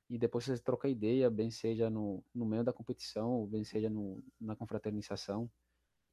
e 0.10 0.18
depois 0.18 0.46
você 0.46 0.58
troca 0.60 0.88
ideia, 0.90 1.30
bem 1.30 1.50
seja 1.52 1.90
no, 1.90 2.24
no 2.34 2.46
meio 2.46 2.64
da 2.64 2.74
competição, 2.74 3.32
ou 3.32 3.48
bem 3.48 3.64
seja 3.64 3.90
no, 3.90 4.24
na 4.40 4.56
confraternização. 4.56 5.50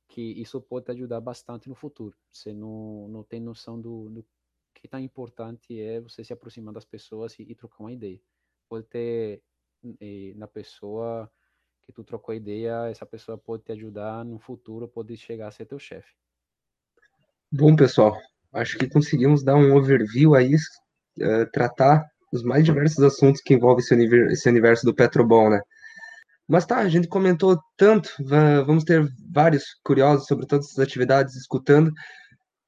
que 0.09 0.23
isso 0.41 0.61
pode 0.61 0.91
ajudar 0.93 1.21
bastante 1.21 1.69
no 1.69 1.75
futuro. 1.75 2.17
Você 2.33 2.53
não, 2.53 3.09
não 3.09 3.25
tem 3.25 3.41
noção 3.41 3.81
do, 3.81 4.11
do 4.11 4.27
que 4.75 4.89
tão 4.89 5.01
importante 5.01 5.81
é 5.81 6.01
você 6.01 6.25
se 6.25 6.33
aproximar 6.33 6.75
das 6.75 6.85
pessoas 6.85 7.39
e, 7.39 7.43
e 7.43 7.55
trocar 7.55 7.85
uma 7.85 7.93
ideia. 7.93 8.21
Pode 8.69 8.87
ter 8.87 9.43
e, 10.01 10.35
na 10.37 10.47
pessoa 10.47 11.31
que 11.83 11.93
tu 11.93 12.05
trocou 12.05 12.35
ideia, 12.35 12.89
essa 12.91 13.07
pessoa 13.07 13.39
pode 13.39 13.65
te 13.65 13.73
ajudar 13.73 14.25
no 14.25 14.39
futuro, 14.39 14.89
pode 14.89 15.17
chegar 15.17 15.49
a 15.49 15.51
ser 15.51 15.67
teu 15.67 15.79
chefe. 15.79 16.15
Bom, 17.53 17.75
pessoal, 17.75 18.17
acho 18.53 18.79
que 18.79 18.89
conseguimos 18.89 19.43
dar 19.43 19.57
um 19.57 19.75
overview 19.77 20.35
aí, 20.35 20.55
uh, 20.55 21.51
tratar 21.53 22.05
os 22.33 22.43
mais 22.43 22.65
diversos 22.65 23.03
assuntos 23.03 23.41
que 23.43 23.55
envolvem 23.55 23.83
esse, 23.85 23.95
universo, 23.95 24.33
esse 24.33 24.49
universo 24.49 24.85
do 24.85 24.95
Petrobol, 24.95 25.51
né? 25.51 25.61
Mas 26.49 26.67
tá, 26.67 26.79
a 26.79 26.89
gente 26.89 27.07
comentou 27.07 27.57
tanto, 27.77 28.11
vamos 28.67 28.83
ter 28.83 29.09
vários 29.33 29.65
curiosos 29.85 30.27
sobre 30.27 30.47
todas 30.47 30.67
essas 30.67 30.81
atividades 30.81 31.37
escutando. 31.37 31.93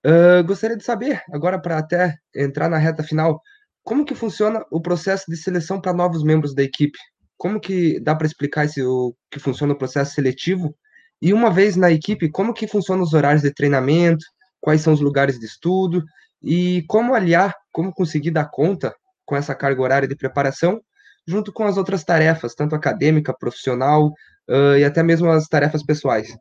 Uh, 0.06 0.44
gostaria 0.46 0.76
de 0.76 0.84
saber, 0.84 1.20
agora 1.32 1.60
para 1.60 1.78
até 1.78 2.14
entrar 2.34 2.68
na 2.68 2.78
reta 2.78 3.02
final, 3.02 3.40
como 3.82 4.04
que 4.04 4.14
funciona 4.14 4.64
o 4.70 4.80
processo 4.80 5.24
de 5.28 5.36
seleção 5.36 5.80
para 5.80 5.92
novos 5.92 6.22
membros 6.22 6.54
da 6.54 6.62
equipe? 6.62 6.96
Como 7.36 7.60
que 7.60 7.98
dá 8.00 8.14
para 8.14 8.26
explicar 8.26 8.64
esse, 8.64 8.80
o 8.82 9.14
que 9.28 9.40
funciona 9.40 9.72
o 9.72 9.78
processo 9.78 10.14
seletivo? 10.14 10.76
E 11.20 11.32
uma 11.32 11.50
vez 11.50 11.74
na 11.74 11.90
equipe, 11.90 12.30
como 12.30 12.54
que 12.54 12.68
funcionam 12.68 13.02
os 13.02 13.12
horários 13.12 13.42
de 13.42 13.52
treinamento? 13.52 14.24
Quais 14.62 14.80
são 14.80 14.92
os 14.92 15.00
lugares 15.00 15.38
de 15.38 15.44
estudo? 15.44 16.04
E 16.40 16.82
como 16.88 17.14
aliar, 17.14 17.54
como 17.72 17.92
conseguir 17.92 18.30
dar 18.30 18.48
conta 18.48 18.94
com 19.26 19.36
essa 19.36 19.54
carga 19.54 19.82
horária 19.82 20.08
de 20.08 20.16
preparação 20.16 20.80
junto 21.26 21.52
com 21.52 21.64
as 21.64 21.76
outras 21.76 22.04
tarefas, 22.04 22.54
tanto 22.54 22.74
acadêmica, 22.74 23.36
profissional 23.36 24.06
uh, 24.48 24.76
e 24.78 24.84
até 24.84 25.02
mesmo 25.02 25.28
as 25.30 25.46
tarefas 25.46 25.82
pessoais. 25.82 26.36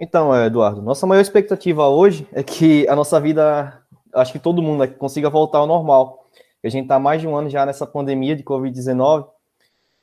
Então, 0.00 0.34
Eduardo, 0.34 0.82
nossa 0.82 1.06
maior 1.06 1.20
expectativa 1.20 1.86
hoje 1.86 2.26
é 2.32 2.42
que 2.42 2.88
a 2.88 2.96
nossa 2.96 3.20
vida, 3.20 3.80
acho 4.14 4.32
que 4.32 4.38
todo 4.38 4.62
mundo 4.62 4.86
consiga 4.94 5.30
voltar 5.30 5.58
ao 5.58 5.66
normal. 5.66 6.26
A 6.64 6.68
gente 6.68 6.84
está 6.84 6.98
mais 6.98 7.20
de 7.20 7.28
um 7.28 7.36
ano 7.36 7.48
já 7.48 7.64
nessa 7.66 7.86
pandemia 7.86 8.34
de 8.34 8.42
Covid-19, 8.42 9.26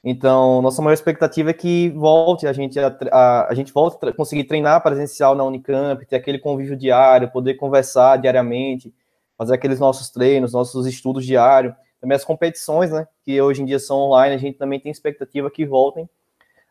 então 0.03 0.61
nossa 0.61 0.81
maior 0.81 0.93
expectativa 0.93 1.49
é 1.49 1.53
que 1.53 1.89
volte 1.89 2.47
a 2.47 2.53
gente 2.53 2.79
a, 2.79 2.95
a, 3.11 3.51
a 3.51 3.53
gente 3.53 3.73
volte 3.73 3.97
a 4.07 4.13
conseguir 4.13 4.45
treinar 4.45 4.81
presencial 4.81 5.35
na 5.35 5.43
Unicamp, 5.43 6.05
ter 6.05 6.15
aquele 6.15 6.39
convívio 6.39 6.77
diário, 6.77 7.31
poder 7.31 7.55
conversar 7.55 8.17
diariamente, 8.17 8.93
fazer 9.37 9.55
aqueles 9.55 9.79
nossos 9.79 10.09
treinos, 10.09 10.53
nossos 10.53 10.87
estudos 10.87 11.25
diários 11.25 11.73
também 11.99 12.15
as 12.15 12.25
competições, 12.25 12.91
né, 12.91 13.07
que 13.23 13.41
hoje 13.41 13.61
em 13.61 13.65
dia 13.65 13.79
são 13.79 13.97
online, 13.97 14.35
a 14.35 14.39
gente 14.39 14.57
também 14.57 14.79
tem 14.79 14.91
expectativa 14.91 15.51
que 15.51 15.65
voltem 15.65 16.09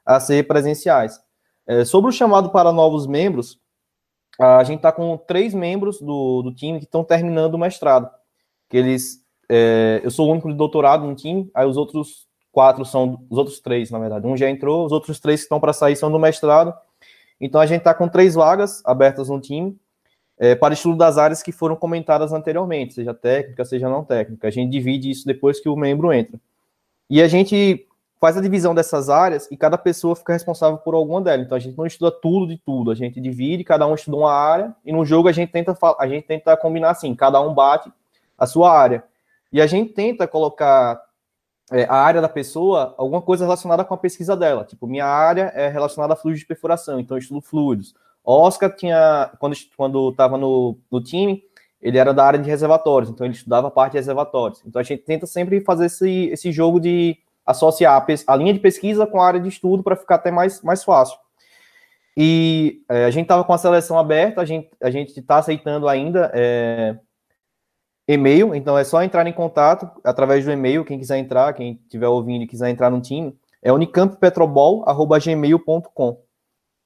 a 0.04 0.18
ser 0.18 0.46
presenciais. 0.46 1.20
É, 1.66 1.84
sobre 1.84 2.08
o 2.08 2.12
chamado 2.12 2.50
para 2.50 2.72
novos 2.72 3.06
membros, 3.06 3.60
a 4.40 4.64
gente 4.64 4.78
está 4.78 4.90
com 4.90 5.16
três 5.18 5.52
membros 5.52 6.00
do, 6.00 6.42
do 6.42 6.54
time 6.54 6.78
que 6.78 6.84
estão 6.84 7.04
terminando 7.04 7.54
o 7.54 7.58
mestrado. 7.58 8.08
Que 8.70 8.76
eles, 8.76 9.22
é, 9.48 10.00
eu 10.02 10.10
sou 10.10 10.28
o 10.28 10.32
único 10.32 10.48
de 10.48 10.54
doutorado 10.54 11.04
no 11.04 11.14
time, 11.14 11.50
aí 11.52 11.66
os 11.66 11.76
outros 11.76 12.27
quatro 12.58 12.84
são, 12.84 13.24
os 13.30 13.38
outros 13.38 13.60
três, 13.60 13.88
na 13.88 14.00
verdade. 14.00 14.26
Um 14.26 14.36
já 14.36 14.50
entrou, 14.50 14.84
os 14.84 14.90
outros 14.90 15.20
três 15.20 15.38
que 15.38 15.44
estão 15.44 15.60
para 15.60 15.72
sair 15.72 15.94
são 15.94 16.10
do 16.10 16.18
mestrado. 16.18 16.74
Então 17.40 17.60
a 17.60 17.66
gente 17.66 17.78
está 17.78 17.94
com 17.94 18.08
três 18.08 18.34
vagas 18.34 18.82
abertas 18.84 19.28
no 19.28 19.40
time 19.40 19.78
é, 20.36 20.56
para 20.56 20.74
estudo 20.74 20.96
das 20.96 21.18
áreas 21.18 21.40
que 21.40 21.52
foram 21.52 21.76
comentadas 21.76 22.32
anteriormente, 22.32 22.94
seja 22.94 23.14
técnica, 23.14 23.64
seja 23.64 23.88
não 23.88 24.02
técnica. 24.02 24.48
A 24.48 24.50
gente 24.50 24.72
divide 24.72 25.08
isso 25.08 25.24
depois 25.24 25.60
que 25.60 25.68
o 25.68 25.76
membro 25.76 26.12
entra. 26.12 26.36
E 27.08 27.22
a 27.22 27.28
gente 27.28 27.86
faz 28.20 28.36
a 28.36 28.40
divisão 28.40 28.74
dessas 28.74 29.08
áreas 29.08 29.46
e 29.52 29.56
cada 29.56 29.78
pessoa 29.78 30.16
fica 30.16 30.32
responsável 30.32 30.78
por 30.78 30.96
alguma 30.96 31.22
delas. 31.22 31.46
Então 31.46 31.56
a 31.56 31.60
gente 31.60 31.78
não 31.78 31.86
estuda 31.86 32.10
tudo 32.10 32.48
de 32.48 32.58
tudo, 32.58 32.90
a 32.90 32.94
gente 32.96 33.20
divide, 33.20 33.62
cada 33.62 33.86
um 33.86 33.94
estuda 33.94 34.16
uma 34.16 34.32
área 34.32 34.74
e 34.84 34.90
no 34.90 35.06
jogo 35.06 35.28
a 35.28 35.32
gente 35.32 35.52
tenta 35.52 35.78
a 35.96 36.08
gente 36.08 36.26
tenta 36.26 36.56
combinar 36.56 36.90
assim, 36.90 37.14
cada 37.14 37.40
um 37.40 37.54
bate 37.54 37.88
a 38.36 38.46
sua 38.48 38.76
área. 38.76 39.04
E 39.52 39.60
a 39.60 39.66
gente 39.68 39.92
tenta 39.92 40.26
colocar 40.26 41.07
é, 41.70 41.84
a 41.84 41.94
área 41.94 42.20
da 42.20 42.28
pessoa 42.28 42.94
alguma 42.96 43.20
coisa 43.20 43.44
relacionada 43.44 43.84
com 43.84 43.94
a 43.94 43.98
pesquisa 43.98 44.36
dela. 44.36 44.64
Tipo, 44.64 44.86
minha 44.86 45.06
área 45.06 45.52
é 45.54 45.68
relacionada 45.68 46.14
a 46.14 46.16
fluidos 46.16 46.40
de 46.40 46.46
perfuração, 46.46 46.98
então 46.98 47.16
eu 47.16 47.20
estudo 47.20 47.40
fluidos. 47.40 47.94
Oscar 48.24 48.74
tinha, 48.74 49.30
quando 49.38 49.56
quando 49.76 50.10
estava 50.10 50.36
no, 50.36 50.78
no 50.90 51.02
time, 51.02 51.42
ele 51.80 51.98
era 51.98 52.12
da 52.12 52.24
área 52.24 52.38
de 52.38 52.48
reservatórios, 52.48 53.10
então 53.10 53.26
ele 53.26 53.34
estudava 53.34 53.68
a 53.68 53.70
parte 53.70 53.92
de 53.92 53.98
reservatórios. 53.98 54.62
Então 54.66 54.80
a 54.80 54.82
gente 54.82 55.02
tenta 55.02 55.26
sempre 55.26 55.60
fazer 55.60 55.86
esse, 55.86 56.26
esse 56.26 56.52
jogo 56.52 56.80
de 56.80 57.16
associar 57.46 57.94
a, 57.94 58.32
a 58.32 58.36
linha 58.36 58.52
de 58.52 58.60
pesquisa 58.60 59.06
com 59.06 59.20
a 59.20 59.26
área 59.26 59.40
de 59.40 59.48
estudo 59.48 59.82
para 59.82 59.96
ficar 59.96 60.16
até 60.16 60.30
mais, 60.30 60.60
mais 60.62 60.84
fácil. 60.84 61.18
E 62.16 62.82
é, 62.88 63.04
a 63.04 63.10
gente 63.10 63.24
estava 63.24 63.44
com 63.44 63.52
a 63.52 63.58
seleção 63.58 63.98
aberta, 63.98 64.40
a 64.40 64.44
gente 64.44 64.68
a 64.82 64.90
está 64.90 65.38
aceitando 65.38 65.88
ainda 65.88 66.30
é, 66.34 66.98
e-mail, 68.08 68.52
então 68.54 68.78
é 68.78 68.84
só 68.84 69.02
entrar 69.02 69.26
em 69.26 69.32
contato 69.32 69.90
através 70.02 70.44
do 70.44 70.50
e-mail, 70.50 70.84
quem 70.84 70.98
quiser 70.98 71.18
entrar, 71.18 71.52
quem 71.52 71.78
estiver 71.84 72.08
ouvindo 72.08 72.42
e 72.42 72.46
quiser 72.46 72.70
entrar 72.70 72.90
no 72.90 73.02
time, 73.02 73.38
é 73.62 73.70
unicampetrobol@gmail.com. 73.70 76.22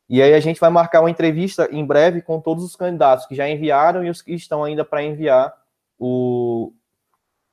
E 0.09 0.21
aí 0.21 0.35
a 0.35 0.41
gente 0.41 0.59
vai 0.61 0.69
marcar 0.69 1.01
uma 1.01 1.11
entrevista 1.11 1.69
em 1.71 1.87
breve 1.87 2.23
com 2.23 2.41
todos 2.41 2.65
os 2.65 2.75
candidatos 2.75 3.25
que 3.27 3.37
já 3.37 3.49
enviaram 3.49 4.05
e 4.05 4.11
os 4.11 4.21
que 4.21 4.35
estão 4.35 4.65
ainda 4.65 4.85
para 4.85 5.05
enviar 5.05 5.55
o 5.99 6.73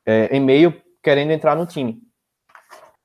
é, 0.06 0.36
e-mail 0.36 0.74
querendo 1.04 1.32
entrar 1.32 1.56
no 1.56 1.68
time. 1.68 2.02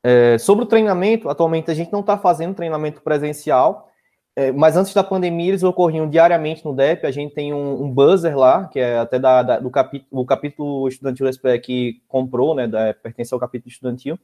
É, 0.02 0.38
sobre 0.38 0.64
o 0.64 0.68
treinamento, 0.68 1.28
atualmente 1.28 1.70
a 1.70 1.74
gente 1.74 1.92
não 1.92 2.00
está 2.00 2.16
fazendo 2.16 2.54
treinamento 2.54 3.02
presencial, 3.02 3.90
é, 4.36 4.50
mas 4.50 4.76
antes 4.76 4.92
da 4.92 5.04
pandemia 5.04 5.50
eles 5.50 5.62
ocorriam 5.62 6.08
diariamente 6.08 6.64
no 6.64 6.74
DEP. 6.74 7.06
A 7.06 7.10
gente 7.10 7.34
tem 7.34 7.54
um, 7.54 7.84
um 7.84 7.90
buzzer 7.90 8.36
lá, 8.36 8.66
que 8.66 8.80
é 8.80 8.98
até 8.98 9.18
da, 9.18 9.42
da 9.42 9.60
do 9.60 9.70
capítulo, 9.70 10.22
o 10.22 10.26
capítulo 10.26 10.88
estudantil 10.88 11.32
SPE 11.32 11.58
que 11.60 12.02
comprou, 12.08 12.54
né, 12.54 12.66
da, 12.66 12.92
pertence 12.94 13.32
ao 13.32 13.38
capítulo 13.38 13.70
estudantil, 13.70 14.18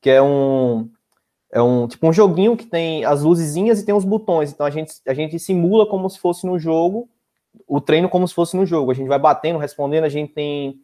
que 0.00 0.10
é 0.10 0.22
um, 0.22 0.88
é 1.50 1.60
um 1.60 1.88
tipo 1.88 2.06
um 2.06 2.12
joguinho 2.12 2.56
que 2.56 2.66
tem 2.66 3.04
as 3.04 3.22
luzezinhas 3.22 3.80
e 3.80 3.84
tem 3.84 3.94
os 3.94 4.04
botões. 4.04 4.52
Então 4.52 4.64
a 4.64 4.70
gente, 4.70 4.92
a 5.06 5.12
gente 5.12 5.38
simula 5.40 5.86
como 5.86 6.08
se 6.08 6.20
fosse 6.20 6.46
no 6.46 6.56
jogo, 6.56 7.08
o 7.66 7.80
treino 7.80 8.08
como 8.08 8.28
se 8.28 8.34
fosse 8.34 8.56
no 8.56 8.64
jogo. 8.64 8.92
A 8.92 8.94
gente 8.94 9.08
vai 9.08 9.18
batendo, 9.18 9.58
respondendo, 9.58 10.04
a 10.04 10.08
gente 10.08 10.32
tem 10.32 10.80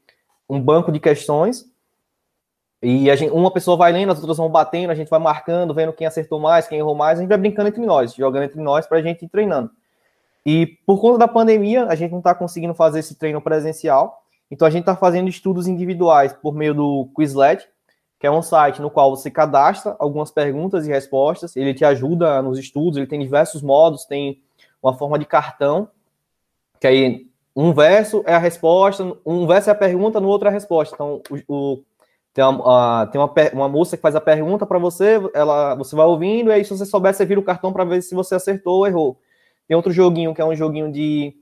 um 0.49 0.61
banco 0.61 0.91
de 0.91 0.99
questões. 0.99 1.65
E 2.85 3.11
a 3.11 3.17
gente, 3.17 3.33
uma 3.33 3.51
pessoa 3.51 3.79
vai 3.79 3.91
lendo, 3.93 4.13
as 4.13 4.19
outras 4.19 4.37
vão 4.37 4.51
batendo, 4.51 4.91
a 4.91 4.95
gente 4.95 5.09
vai 5.09 5.19
marcando, 5.19 5.73
vendo 5.73 5.93
quem 5.95 6.07
acertou 6.07 6.39
mais, 6.39 6.69
quem 6.69 6.79
errou 6.79 6.95
mais, 6.95 7.19
a 7.19 7.23
gente 7.23 7.31
vai 7.31 7.39
brincando 7.39 7.69
entre 7.69 7.85
nós, 7.85 8.15
jogando 8.15 8.43
entre 8.43 8.61
nós 8.61 8.87
para 8.87 8.99
a 8.99 9.03
gente 9.03 9.25
ir 9.25 9.29
treinando. 9.29 9.71
E 10.45 10.67
por 10.87 11.01
conta 11.01 11.17
da 11.17 11.27
pandemia, 11.27 11.87
a 11.87 11.95
gente 11.95 12.11
não 12.11 12.19
está 12.19 12.35
conseguindo 12.35 12.75
fazer 12.75 12.99
esse 12.99 13.15
treino 13.15 13.41
presencial, 13.41 14.23
então 14.51 14.69
a 14.69 14.71
gente 14.71 14.83
está 14.83 14.95
fazendo 14.95 15.31
estudos 15.31 15.67
individuais 15.67 16.35
por 16.35 16.55
meio 16.55 16.75
do 16.75 17.09
Quizlet, 17.17 17.67
que 18.21 18.27
é 18.27 18.31
um 18.31 18.43
site 18.43 18.83
no 18.83 18.91
qual 18.91 19.17
você 19.17 19.31
cadastra 19.31 19.97
algumas 19.99 20.31
perguntas 20.31 20.87
e 20.87 20.91
respostas, 20.91 21.57
ele 21.57 21.73
te 21.73 21.87
ajuda 21.87 22.43
nos 22.43 22.59
estudos, 22.59 22.99
ele 22.99 23.07
tem 23.07 23.19
diversos 23.19 23.63
modos, 23.63 24.05
tem 24.05 24.43
uma 24.83 24.93
forma 24.93 25.19
de 25.19 25.25
cartão, 25.25 25.89
que 26.79 26.87
aí 26.87 27.27
um 27.57 27.73
verso 27.73 28.23
é 28.27 28.35
a 28.35 28.39
resposta, 28.39 29.17
um 29.25 29.47
verso 29.47 29.71
é 29.71 29.73
a 29.73 29.77
pergunta, 29.77 30.21
no 30.21 30.29
outro 30.29 30.49
é 30.49 30.51
a 30.51 30.55
resposta. 30.55 30.95
Então, 30.95 31.23
o, 31.31 31.55
o 31.55 31.83
tem, 32.35 32.45
uma, 32.45 33.07
tem 33.07 33.21
uma, 33.21 33.33
uma, 33.53 33.69
moça 33.69 33.97
que 33.97 34.03
faz 34.03 34.17
a 34.17 34.21
pergunta 34.21 34.67
para 34.67 34.79
você, 34.79 35.21
ela, 35.33 35.77
você 35.77 35.95
vai 35.95 36.05
ouvindo, 36.05 36.51
e 36.51 36.53
aí 36.53 36.65
se 36.65 36.77
você 36.77 36.85
souber, 36.85 37.15
você 37.15 37.25
vira 37.25 37.39
o 37.39 37.45
cartão 37.45 37.73
para 37.73 37.85
ver 37.85 38.03
se 38.03 38.15
você 38.15 38.35
acertou 38.35 38.79
ou 38.79 38.87
errou. 38.87 39.21
Tem 39.69 39.77
outro 39.77 39.93
joguinho 39.93 40.35
que 40.35 40.41
é 40.41 40.45
um 40.45 40.55
joguinho 40.55 40.91
de 40.91 41.35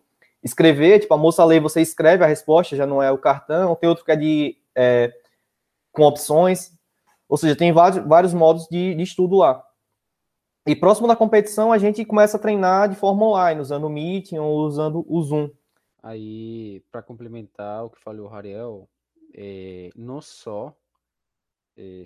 escrever, 0.43 1.01
tipo, 1.01 1.15
a 1.15 1.17
moça 1.17 1.45
lê, 1.45 1.59
você 1.59 1.81
escreve 1.81 2.23
a 2.23 2.27
resposta, 2.27 2.77
já 2.77 2.87
não 2.87 3.03
é 3.03 3.11
o 3.11 3.19
cartão. 3.19 3.75
Tem 3.75 3.89
outro 3.89 4.05
que 4.05 4.13
é 4.13 4.17
de 4.17 4.59
é, 4.75 5.13
com 5.93 6.03
opções. 6.03 6.77
Ou 7.29 7.37
seja, 7.37 7.57
tem 7.57 7.73
vários, 7.73 8.05
vários 8.07 8.35
modos 8.35 8.69
de, 8.69 8.95
de 8.95 9.03
estudo 9.03 9.37
lá. 9.37 9.65
E 10.67 10.77
próximo 10.77 11.09
da 11.09 11.17
competição, 11.17 11.73
a 11.73 11.79
gente 11.79 12.05
começa 12.05 12.37
a 12.37 12.41
treinar 12.41 12.89
de 12.89 12.95
forma 12.95 13.25
online, 13.25 13.61
usando 13.61 13.85
o 13.85 13.91
Meeting 13.91 14.39
ou 14.39 14.59
usando 14.61 15.05
o 15.09 15.23
Zoom. 15.23 15.51
Aí, 16.03 16.85
para 16.91 17.03
complementar 17.03 17.85
o 17.85 17.91
que 17.91 18.01
falou 18.01 18.27
o 18.27 18.29
Rariel, 18.29 18.89
é, 19.35 19.91
não 19.97 20.21
só 20.21 20.77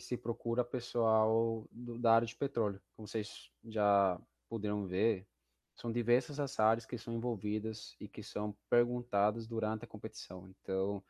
se 0.00 0.16
procura 0.16 0.64
pessoal 0.64 1.66
do, 1.72 1.98
da 1.98 2.14
área 2.14 2.26
de 2.26 2.36
petróleo. 2.36 2.80
Como 2.94 3.08
vocês 3.08 3.50
já 3.64 4.20
puderam 4.48 4.86
ver, 4.86 5.26
são 5.74 5.92
diversas 5.92 6.40
as 6.40 6.58
áreas 6.58 6.86
que 6.86 6.96
são 6.96 7.14
envolvidas 7.14 7.96
e 8.00 8.08
que 8.08 8.22
são 8.22 8.56
perguntadas 8.70 9.46
durante 9.46 9.84
a 9.84 9.88
competição. 9.88 10.48
Então, 10.48 11.04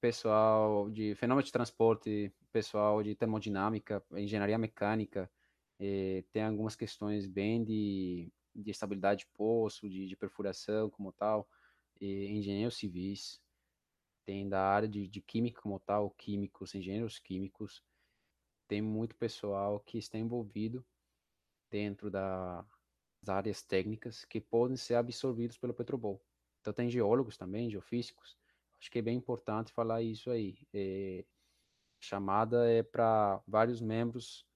pessoal 0.00 0.90
de 0.90 1.14
fenômeno 1.14 1.44
de 1.44 1.52
transporte, 1.52 2.32
pessoal 2.52 3.02
de 3.02 3.14
termodinâmica, 3.14 4.04
engenharia 4.12 4.58
mecânica, 4.58 5.30
eh, 5.78 6.24
tem 6.32 6.42
algumas 6.42 6.76
questões 6.76 7.26
bem 7.26 7.64
de, 7.64 8.30
de 8.54 8.70
estabilidade 8.70 9.20
de 9.20 9.26
poço, 9.32 9.88
de, 9.88 10.06
de 10.06 10.16
perfuração 10.16 10.90
como 10.90 11.12
tal, 11.12 11.48
engenheiros 12.00 12.76
civis, 12.76 13.40
tem 14.24 14.48
da 14.48 14.60
área 14.60 14.88
de, 14.88 15.08
de 15.08 15.20
química 15.20 15.60
como 15.60 15.78
tal, 15.78 16.10
químicos, 16.10 16.74
engenheiros 16.74 17.18
químicos, 17.18 17.82
tem 18.72 18.80
muito 18.80 19.14
pessoal 19.16 19.80
que 19.80 19.98
está 19.98 20.16
envolvido 20.16 20.82
dentro 21.70 22.10
da, 22.10 22.64
áreas 23.28 23.62
técnicas 23.62 24.24
que 24.24 24.40
podem 24.40 24.78
ser 24.78 24.94
absorvidos 24.94 25.58
pelo 25.58 25.74
Petrobol. 25.74 26.24
Então 26.58 26.72
tem 26.72 26.88
geólogos 26.88 27.36
também, 27.36 27.68
geofísicos. 27.68 28.34
Acho 28.80 28.90
que 28.90 28.98
é 28.98 29.02
bem 29.02 29.18
importante 29.18 29.70
falar 29.70 30.00
isso 30.00 30.30
aí. 30.30 30.56
É, 30.72 31.22
chamada 32.00 32.66
é 32.66 32.82
para 32.82 33.42
vários 33.46 33.82
membros 33.82 34.46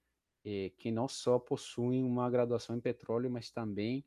é, 0.43 0.71
que 0.71 0.89
não 0.89 1.07
só 1.07 1.37
possuem 1.37 2.03
uma 2.03 2.27
graduação 2.27 2.75
em 2.75 2.81
petróleo, 2.81 3.29
mas 3.29 3.51
também 3.51 4.03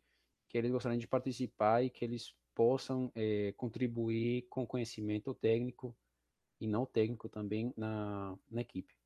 que 0.49 0.59
eles 0.59 0.73
gostariam 0.73 0.99
de 0.99 1.07
participar 1.07 1.85
e 1.85 1.89
que 1.89 2.05
eles 2.05 2.35
possam 2.53 3.13
é, 3.15 3.53
contribuir 3.53 4.43
com 4.49 4.67
conhecimento 4.67 5.33
técnico 5.35 5.97
e 6.61 6.67
não 6.67 6.85
técnico 6.85 7.29
também 7.29 7.73
na, 7.77 8.37
na 8.51 8.61
equipe. 8.61 9.00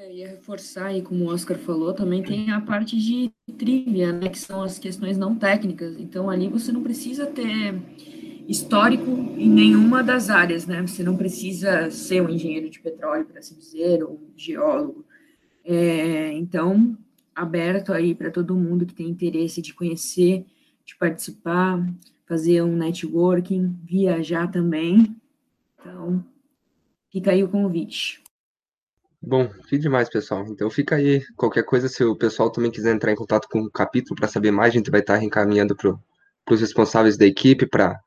É, 0.00 0.12
ia 0.12 0.28
reforçar 0.28 0.86
aí, 0.86 1.02
como 1.02 1.24
o 1.24 1.26
Oscar 1.26 1.58
falou, 1.58 1.92
também 1.92 2.22
tem 2.22 2.52
a 2.52 2.60
parte 2.60 2.96
de 2.96 3.32
trivia, 3.58 4.12
né, 4.12 4.28
que 4.28 4.38
são 4.38 4.62
as 4.62 4.78
questões 4.78 5.18
não 5.18 5.34
técnicas. 5.34 5.98
Então, 5.98 6.30
ali 6.30 6.46
você 6.46 6.70
não 6.70 6.84
precisa 6.84 7.26
ter 7.26 7.74
histórico 8.46 9.10
em 9.10 9.50
nenhuma 9.50 10.00
das 10.00 10.30
áreas, 10.30 10.68
né? 10.68 10.86
Você 10.86 11.02
não 11.02 11.16
precisa 11.16 11.90
ser 11.90 12.22
um 12.22 12.28
engenheiro 12.28 12.70
de 12.70 12.78
petróleo, 12.78 13.26
para 13.26 13.40
assim 13.40 13.56
dizer, 13.56 14.04
ou 14.04 14.12
um 14.12 14.38
geólogo. 14.38 15.04
É, 15.64 16.32
então, 16.32 16.96
aberto 17.34 17.92
aí 17.92 18.14
para 18.14 18.30
todo 18.30 18.54
mundo 18.54 18.86
que 18.86 18.94
tem 18.94 19.08
interesse 19.08 19.60
de 19.60 19.74
conhecer, 19.74 20.46
de 20.86 20.94
participar, 20.94 21.84
fazer 22.24 22.62
um 22.62 22.76
networking, 22.76 23.76
viajar 23.82 24.48
também. 24.48 25.16
Então, 25.74 26.24
fica 27.10 27.32
aí 27.32 27.42
o 27.42 27.48
convite. 27.48 28.22
Bom, 29.20 29.48
que 29.68 29.76
demais, 29.76 30.08
pessoal. 30.08 30.44
Então 30.48 30.70
fica 30.70 30.96
aí. 30.96 31.22
Qualquer 31.36 31.64
coisa, 31.64 31.88
se 31.88 32.04
o 32.04 32.16
pessoal 32.16 32.50
também 32.50 32.70
quiser 32.70 32.94
entrar 32.94 33.12
em 33.12 33.16
contato 33.16 33.48
com 33.50 33.60
o 33.60 33.70
capítulo 33.70 34.16
para 34.16 34.28
saber 34.28 34.50
mais, 34.52 34.72
a 34.72 34.76
gente 34.76 34.90
vai 34.90 35.00
estar 35.00 35.16
reencaminhando 35.16 35.76
para 35.76 35.94
os 36.50 36.60
responsáveis 36.60 37.16
da 37.16 37.26
equipe 37.26 37.66
para 37.66 38.00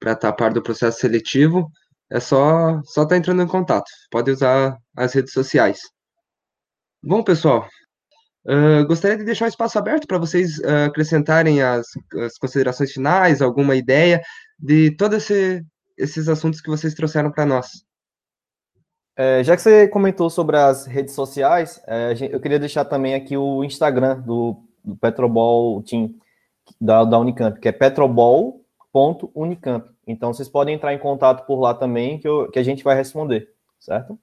estar 0.00 0.16
tá 0.16 0.28
a 0.28 0.32
par 0.32 0.52
do 0.52 0.62
processo 0.62 0.98
seletivo. 1.00 1.70
É 2.10 2.20
só 2.20 2.80
só 2.84 3.02
estar 3.02 3.06
tá 3.06 3.16
entrando 3.16 3.42
em 3.42 3.46
contato. 3.46 3.90
Pode 4.10 4.30
usar 4.30 4.76
as 4.96 5.12
redes 5.14 5.32
sociais. 5.32 5.80
Bom, 7.02 7.22
pessoal, 7.22 7.68
uh, 8.46 8.86
gostaria 8.86 9.16
de 9.16 9.24
deixar 9.24 9.44
o 9.44 9.48
espaço 9.48 9.78
aberto 9.78 10.06
para 10.06 10.18
vocês 10.18 10.58
uh, 10.58 10.86
acrescentarem 10.88 11.62
as, 11.62 11.86
as, 12.24 12.36
considerações 12.38 12.92
finais, 12.92 13.40
alguma 13.40 13.76
ideia 13.76 14.20
de 14.58 14.96
todos 14.96 15.18
esse, 15.18 15.64
esses 15.96 16.28
assuntos 16.28 16.60
que 16.60 16.68
vocês 16.68 16.94
trouxeram 16.94 17.30
para 17.30 17.46
nós. 17.46 17.87
É, 19.20 19.42
já 19.42 19.56
que 19.56 19.62
você 19.62 19.88
comentou 19.88 20.30
sobre 20.30 20.56
as 20.56 20.86
redes 20.86 21.12
sociais, 21.12 21.82
é, 21.88 22.14
eu 22.30 22.38
queria 22.38 22.60
deixar 22.60 22.84
também 22.84 23.16
aqui 23.16 23.36
o 23.36 23.64
Instagram 23.64 24.20
do, 24.20 24.62
do 24.84 24.94
Petrobol 24.94 25.82
Team 25.82 26.14
da, 26.80 27.02
da 27.02 27.18
Unicamp, 27.18 27.58
que 27.58 27.66
é 27.66 27.72
petrobol.unicamp. 27.72 29.90
Então 30.06 30.32
vocês 30.32 30.48
podem 30.48 30.76
entrar 30.76 30.94
em 30.94 31.00
contato 31.00 31.44
por 31.48 31.58
lá 31.58 31.74
também, 31.74 32.20
que, 32.20 32.28
eu, 32.28 32.48
que 32.48 32.60
a 32.60 32.62
gente 32.62 32.84
vai 32.84 32.94
responder, 32.94 33.48
certo? 33.80 34.16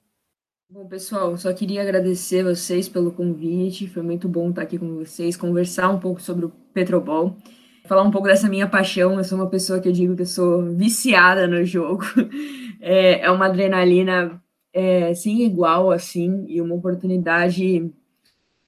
Bom, 0.70 0.86
pessoal, 0.86 1.36
só 1.36 1.52
queria 1.52 1.82
agradecer 1.82 2.42
vocês 2.42 2.88
pelo 2.88 3.12
convite. 3.12 3.88
Foi 3.88 4.02
muito 4.02 4.26
bom 4.26 4.48
estar 4.48 4.62
aqui 4.62 4.78
com 4.78 4.94
vocês, 4.94 5.36
conversar 5.36 5.90
um 5.90 6.00
pouco 6.00 6.22
sobre 6.22 6.46
o 6.46 6.52
Petrobol, 6.72 7.36
falar 7.84 8.02
um 8.02 8.10
pouco 8.10 8.28
dessa 8.28 8.48
minha 8.48 8.66
paixão. 8.66 9.18
Eu 9.18 9.24
sou 9.24 9.36
uma 9.36 9.50
pessoa 9.50 9.78
que 9.78 9.88
eu 9.88 9.92
digo 9.92 10.16
que 10.16 10.22
eu 10.22 10.26
sou 10.26 10.62
viciada 10.74 11.46
no 11.46 11.62
jogo. 11.66 12.02
É, 12.78 13.20
é 13.20 13.30
uma 13.30 13.46
adrenalina 13.46 14.38
é, 14.76 15.14
sem 15.14 15.40
igual, 15.42 15.90
assim, 15.90 16.44
e 16.48 16.60
uma 16.60 16.74
oportunidade 16.74 17.90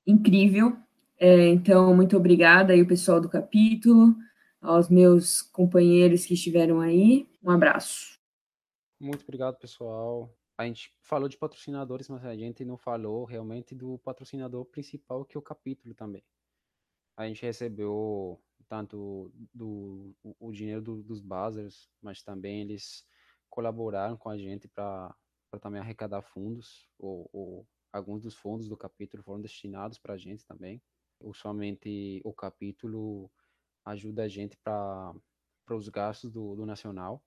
incrível. 0.07 0.75
É, 1.21 1.49
então, 1.49 1.94
muito 1.94 2.16
obrigada 2.16 2.73
aí, 2.73 2.81
o 2.81 2.88
pessoal 2.88 3.21
do 3.21 3.29
capítulo, 3.29 4.16
aos 4.59 4.88
meus 4.88 5.42
companheiros 5.42 6.25
que 6.25 6.33
estiveram 6.33 6.81
aí. 6.81 7.29
Um 7.44 7.51
abraço. 7.51 8.18
Muito 8.99 9.23
obrigado, 9.23 9.59
pessoal. 9.59 10.35
A 10.57 10.64
gente 10.64 10.90
falou 11.03 11.29
de 11.29 11.37
patrocinadores, 11.37 12.09
mas 12.09 12.25
a 12.25 12.35
gente 12.35 12.64
não 12.64 12.79
falou 12.79 13.27
realmente 13.27 13.75
do 13.75 13.99
patrocinador 13.99 14.64
principal, 14.64 15.27
que 15.27 15.37
é 15.37 15.38
o 15.38 15.42
capítulo 15.42 15.94
também. 15.94 16.25
A 17.18 17.29
gente 17.29 17.42
recebeu 17.42 18.40
tanto 18.66 19.31
do, 19.53 20.14
o, 20.40 20.53
dinheiro 20.53 20.81
do, 20.81 21.03
dos 21.03 21.21
buzzers, 21.21 21.87
mas 22.01 22.23
também 22.23 22.62
eles 22.62 23.05
colaboraram 23.51 24.16
com 24.16 24.31
a 24.31 24.38
gente 24.38 24.66
para 24.68 25.14
para 25.51 25.61
também 25.61 25.81
arrecadar 25.81 26.23
fundos, 26.23 26.89
ou, 26.99 27.29
ou, 27.33 27.67
alguns 27.93 28.23
dos 28.23 28.35
fundos 28.35 28.69
do 28.69 28.77
capítulo 28.77 29.23
foram 29.23 29.41
destinados 29.41 29.99
para 29.99 30.15
a 30.15 30.19
gente 30.19 30.45
também. 30.47 30.83
Ou 31.21 31.35
somente 31.35 32.21
o 32.25 32.33
capítulo 32.33 33.31
ajuda 33.85 34.25
a 34.25 34.29
gente 34.29 34.57
para 34.59 35.15
os 35.71 35.89
gastos 35.89 36.31
do, 36.31 36.55
do 36.55 36.67
nacional. 36.67 37.23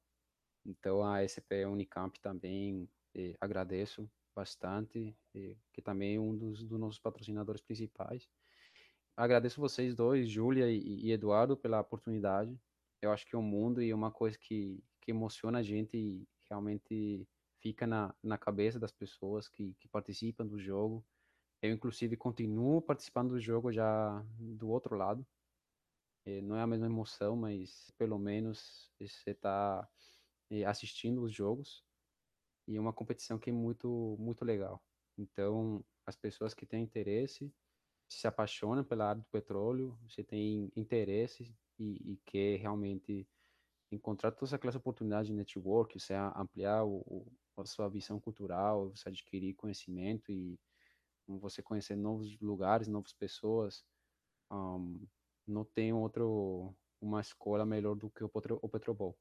Então 0.65 1.03
a 1.03 1.23
SP 1.25 1.65
Unicamp 1.65 2.19
também 2.19 2.87
eh, 3.15 3.35
agradeço 3.41 4.09
bastante, 4.35 5.15
eh, 5.35 5.57
que 5.73 5.81
também 5.81 6.15
é 6.15 6.19
um 6.19 6.37
dos, 6.37 6.63
dos 6.63 6.79
nossos 6.79 6.99
patrocinadores 6.99 7.61
principais. 7.61 8.29
Agradeço 9.17 9.59
vocês 9.59 9.95
dois, 9.95 10.29
Júlia 10.29 10.71
e, 10.71 11.07
e 11.07 11.11
Eduardo, 11.11 11.57
pela 11.57 11.81
oportunidade. 11.81 12.57
Eu 13.01 13.11
acho 13.11 13.25
que 13.25 13.35
um 13.35 13.41
mundo 13.41 13.81
e 13.81 13.89
é 13.89 13.95
uma 13.95 14.11
coisa 14.11 14.37
que, 14.37 14.81
que 15.01 15.11
emociona 15.11 15.59
a 15.59 15.63
gente 15.63 15.97
e 15.97 16.27
realmente 16.49 17.27
fica 17.61 17.85
na, 17.85 18.13
na 18.23 18.37
cabeça 18.37 18.79
das 18.79 18.91
pessoas 18.91 19.47
que, 19.47 19.73
que 19.75 19.87
participam 19.87 20.45
do 20.45 20.59
jogo. 20.59 21.05
Eu, 21.61 21.71
inclusive, 21.71 22.17
continuo 22.17 22.81
participando 22.81 23.29
do 23.29 23.39
jogo 23.39 23.71
já 23.71 24.25
do 24.39 24.69
outro 24.69 24.95
lado. 24.95 25.25
É, 26.25 26.41
não 26.41 26.55
é 26.55 26.61
a 26.61 26.67
mesma 26.67 26.87
emoção, 26.87 27.35
mas 27.35 27.91
pelo 27.97 28.17
menos 28.17 28.91
você 28.99 29.31
está 29.31 29.87
é, 30.49 30.65
assistindo 30.65 31.23
os 31.23 31.33
jogos. 31.33 31.83
E 32.67 32.75
é 32.75 32.79
uma 32.81 32.93
competição 32.93 33.37
que 33.39 33.49
é 33.49 33.53
muito, 33.53 34.15
muito 34.19 34.43
legal. 34.43 34.83
Então, 35.17 35.83
as 36.05 36.15
pessoas 36.15 36.53
que 36.53 36.65
têm 36.65 36.83
interesse, 36.83 37.53
se 38.09 38.27
apaixonam 38.27 38.83
pela 38.83 39.09
área 39.09 39.21
do 39.21 39.27
petróleo, 39.27 39.97
você 40.07 40.23
tem 40.23 40.71
interesse 40.75 41.55
e, 41.77 42.13
e 42.13 42.17
quer 42.25 42.59
realmente 42.59 43.27
encontrar 43.91 44.31
todas 44.31 44.53
aquelas 44.53 44.75
oportunidades 44.75 45.27
de 45.27 45.33
network, 45.33 45.99
você 45.99 46.13
ampliar 46.13 46.85
o, 46.85 47.27
a 47.57 47.65
sua 47.65 47.89
visão 47.89 48.19
cultural, 48.19 48.89
você 48.89 49.09
adquirir 49.09 49.53
conhecimento 49.53 50.31
e 50.31 50.57
você 51.27 51.61
conhecer 51.61 51.95
novos 51.95 52.39
lugares, 52.39 52.87
novas 52.87 53.13
pessoas. 53.13 53.83
Um, 54.49 54.99
não 55.47 55.63
tem 55.63 55.93
outro 55.93 56.73
uma 57.01 57.19
escola 57.21 57.65
melhor 57.65 57.95
do 57.95 58.09
que 58.09 58.23
o, 58.23 58.29
Petro, 58.29 58.59
o 58.61 58.69
Petrobol. 58.69 59.17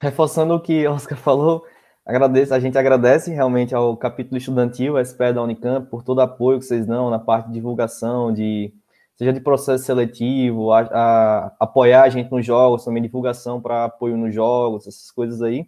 Reforçando 0.00 0.54
o 0.54 0.60
que 0.60 0.86
Oscar 0.86 1.16
falou, 1.16 1.66
agradeço, 2.04 2.52
a 2.52 2.60
gente 2.60 2.76
agradece 2.76 3.32
realmente 3.32 3.74
ao 3.74 3.96
capítulo 3.96 4.36
estudantil, 4.36 4.96
a 4.96 5.04
SPE 5.04 5.32
da 5.32 5.42
Unicamp, 5.42 5.88
por 5.88 6.02
todo 6.02 6.18
o 6.18 6.20
apoio 6.20 6.58
que 6.58 6.66
vocês 6.66 6.86
dão 6.86 7.08
na 7.08 7.18
parte 7.18 7.46
de 7.46 7.54
divulgação, 7.54 8.32
de 8.32 8.74
seja 9.16 9.32
de 9.32 9.40
processo 9.40 9.84
seletivo, 9.84 10.72
a, 10.72 10.80
a, 10.80 11.56
apoiar 11.60 12.02
a 12.02 12.08
gente 12.08 12.30
nos 12.30 12.44
jogos, 12.44 12.84
também 12.84 13.02
divulgação 13.02 13.60
para 13.60 13.84
apoio 13.84 14.16
nos 14.16 14.34
jogos, 14.34 14.86
essas 14.86 15.10
coisas 15.10 15.40
aí. 15.42 15.66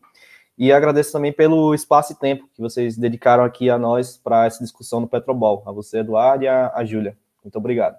E 0.59 0.72
agradeço 0.72 1.12
também 1.12 1.32
pelo 1.32 1.74
espaço 1.74 2.12
e 2.12 2.16
tempo 2.16 2.48
que 2.54 2.62
vocês 2.62 2.96
dedicaram 2.96 3.44
aqui 3.44 3.68
a 3.68 3.78
nós 3.78 4.16
para 4.16 4.46
essa 4.46 4.62
discussão 4.62 5.02
do 5.02 5.09
Petrobol. 5.09 5.62
A 5.66 5.72
você, 5.72 5.98
Eduardo, 5.98 6.44
e 6.44 6.48
a, 6.48 6.72
a 6.74 6.85
Júlia. 6.85 7.16
Muito 7.44 7.56
obrigado. 7.56 7.98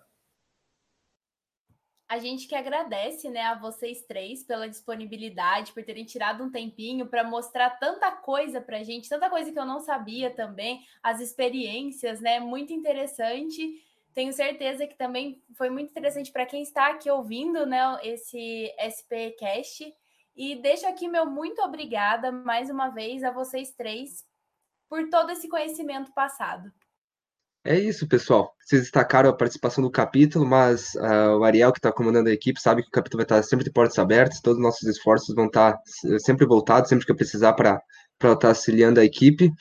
A 2.09 2.19
gente 2.19 2.47
que 2.47 2.55
agradece, 2.55 3.29
né, 3.29 3.41
a 3.41 3.55
vocês 3.55 4.01
três 4.03 4.41
pela 4.41 4.69
disponibilidade, 4.69 5.73
por 5.73 5.83
terem 5.83 6.05
tirado 6.05 6.41
um 6.41 6.49
tempinho 6.49 7.05
para 7.05 7.21
mostrar 7.21 7.71
tanta 7.71 8.09
coisa 8.11 8.61
para 8.61 8.77
a 8.77 8.83
gente, 8.83 9.09
tanta 9.09 9.29
coisa 9.29 9.51
que 9.51 9.59
eu 9.59 9.65
não 9.65 9.81
sabia 9.81 10.29
também, 10.29 10.81
as 11.03 11.19
experiências, 11.19 12.21
né, 12.21 12.39
muito 12.39 12.71
interessante. 12.71 13.83
Tenho 14.17 14.33
certeza 14.33 14.87
que 14.87 14.97
também 14.97 15.43
foi 15.55 15.69
muito 15.69 15.91
interessante 15.91 16.31
para 16.31 16.43
quem 16.43 16.63
está 16.63 16.87
aqui 16.87 17.07
ouvindo 17.07 17.67
né, 17.67 17.99
esse 18.01 18.73
SPCast. 18.79 19.93
E 20.35 20.55
deixo 20.59 20.87
aqui 20.87 21.07
meu 21.07 21.27
muito 21.27 21.61
obrigada 21.61 22.31
mais 22.31 22.67
uma 22.71 22.89
vez 22.89 23.23
a 23.23 23.29
vocês 23.29 23.75
três 23.77 24.25
por 24.89 25.07
todo 25.11 25.29
esse 25.29 25.47
conhecimento 25.47 26.11
passado. 26.15 26.71
É 27.63 27.79
isso, 27.79 28.07
pessoal. 28.07 28.51
Vocês 28.59 28.81
destacaram 28.81 29.29
a 29.29 29.37
participação 29.37 29.83
do 29.83 29.91
capítulo, 29.91 30.47
mas 30.47 30.95
uh, 30.95 31.37
o 31.37 31.43
Ariel, 31.43 31.71
que 31.71 31.77
está 31.77 31.91
comandando 31.91 32.29
a 32.29 32.33
equipe, 32.33 32.59
sabe 32.59 32.81
que 32.81 32.87
o 32.87 32.91
capítulo 32.91 33.19
vai 33.19 33.25
estar 33.25 33.43
sempre 33.47 33.65
de 33.65 33.71
portas 33.71 33.99
abertas, 33.99 34.41
todos 34.41 34.57
os 34.57 34.63
nossos 34.63 34.89
esforços 34.89 35.35
vão 35.35 35.45
estar 35.45 35.77
sempre 36.17 36.47
voltados, 36.47 36.89
sempre 36.89 37.05
que 37.05 37.11
eu 37.11 37.15
precisar 37.15 37.53
para 37.53 37.79
estar 38.23 38.47
auxiliando 38.47 38.99
a 38.99 39.05
equipe. 39.05 39.51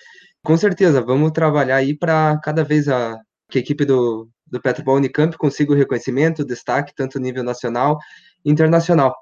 Com 0.42 0.56
certeza, 0.56 1.02
vamos 1.02 1.32
trabalhar 1.32 1.76
aí 1.76 1.94
para 1.94 2.40
cada 2.42 2.64
vez 2.64 2.88
a, 2.88 3.20
que 3.48 3.58
a 3.58 3.60
equipe 3.60 3.84
do, 3.84 4.28
do 4.46 4.60
Petrobol 4.60 4.96
Unicamp 4.96 5.36
consiga 5.36 5.72
o 5.72 5.76
reconhecimento, 5.76 6.42
o 6.42 6.46
destaque, 6.46 6.94
tanto 6.94 7.20
nível 7.20 7.42
nacional 7.42 7.98
e 8.44 8.50
internacional. 8.50 9.14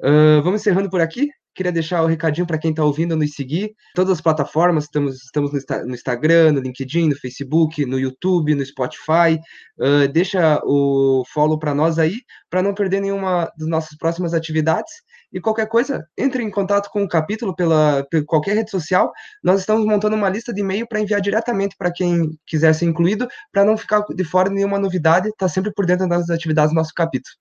Uh, 0.00 0.42
vamos 0.42 0.60
encerrando 0.60 0.90
por 0.90 1.00
aqui. 1.00 1.30
Queria 1.54 1.72
deixar 1.72 2.02
o 2.02 2.06
recadinho 2.06 2.46
para 2.46 2.58
quem 2.58 2.70
está 2.70 2.84
ouvindo 2.84 3.16
nos 3.16 3.34
seguir. 3.34 3.74
Todas 3.94 4.12
as 4.12 4.20
plataformas, 4.20 4.84
estamos, 4.84 5.22
estamos 5.22 5.52
no, 5.52 5.94
Instagram, 5.94 6.52
no 6.52 6.60
LinkedIn, 6.60 7.08
no 7.08 7.16
Facebook, 7.16 7.84
no 7.84 7.98
YouTube, 7.98 8.54
no 8.54 8.64
Spotify. 8.64 9.38
Uh, 9.78 10.08
deixa 10.12 10.60
o 10.64 11.24
follow 11.32 11.58
para 11.58 11.74
nós 11.74 11.98
aí, 11.98 12.20
para 12.50 12.62
não 12.62 12.74
perder 12.74 13.00
nenhuma 13.00 13.50
das 13.58 13.68
nossas 13.68 13.96
próximas 13.96 14.34
atividades. 14.34 14.92
E 15.32 15.40
qualquer 15.40 15.66
coisa, 15.66 16.06
entre 16.16 16.42
em 16.42 16.50
contato 16.50 16.90
com 16.90 17.02
o 17.02 17.08
capítulo 17.08 17.56
pela, 17.56 18.06
pela 18.10 18.24
qualquer 18.26 18.54
rede 18.54 18.70
social. 18.70 19.10
Nós 19.42 19.60
estamos 19.60 19.86
montando 19.86 20.14
uma 20.14 20.28
lista 20.28 20.52
de 20.52 20.60
e-mail 20.60 20.86
para 20.86 21.00
enviar 21.00 21.22
diretamente 21.22 21.74
para 21.76 21.90
quem 21.90 22.38
quiser 22.46 22.74
ser 22.74 22.84
incluído, 22.84 23.26
para 23.50 23.64
não 23.64 23.76
ficar 23.76 24.04
de 24.14 24.24
fora 24.24 24.50
nenhuma 24.50 24.78
novidade, 24.78 25.30
tá 25.38 25.48
sempre 25.48 25.72
por 25.72 25.86
dentro 25.86 26.06
das 26.06 26.28
atividades 26.28 26.72
do 26.72 26.76
nosso 26.76 26.92
capítulo. 26.94 27.34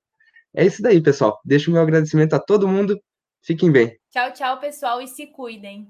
É 0.53 0.65
isso 0.65 0.81
daí, 0.81 1.01
pessoal. 1.01 1.39
Deixo 1.45 1.69
o 1.69 1.73
meu 1.73 1.81
agradecimento 1.81 2.33
a 2.33 2.39
todo 2.39 2.67
mundo. 2.67 2.97
Fiquem 3.41 3.71
bem. 3.71 3.97
Tchau, 4.11 4.33
tchau, 4.33 4.59
pessoal, 4.59 5.01
e 5.01 5.07
se 5.07 5.27
cuidem. 5.27 5.89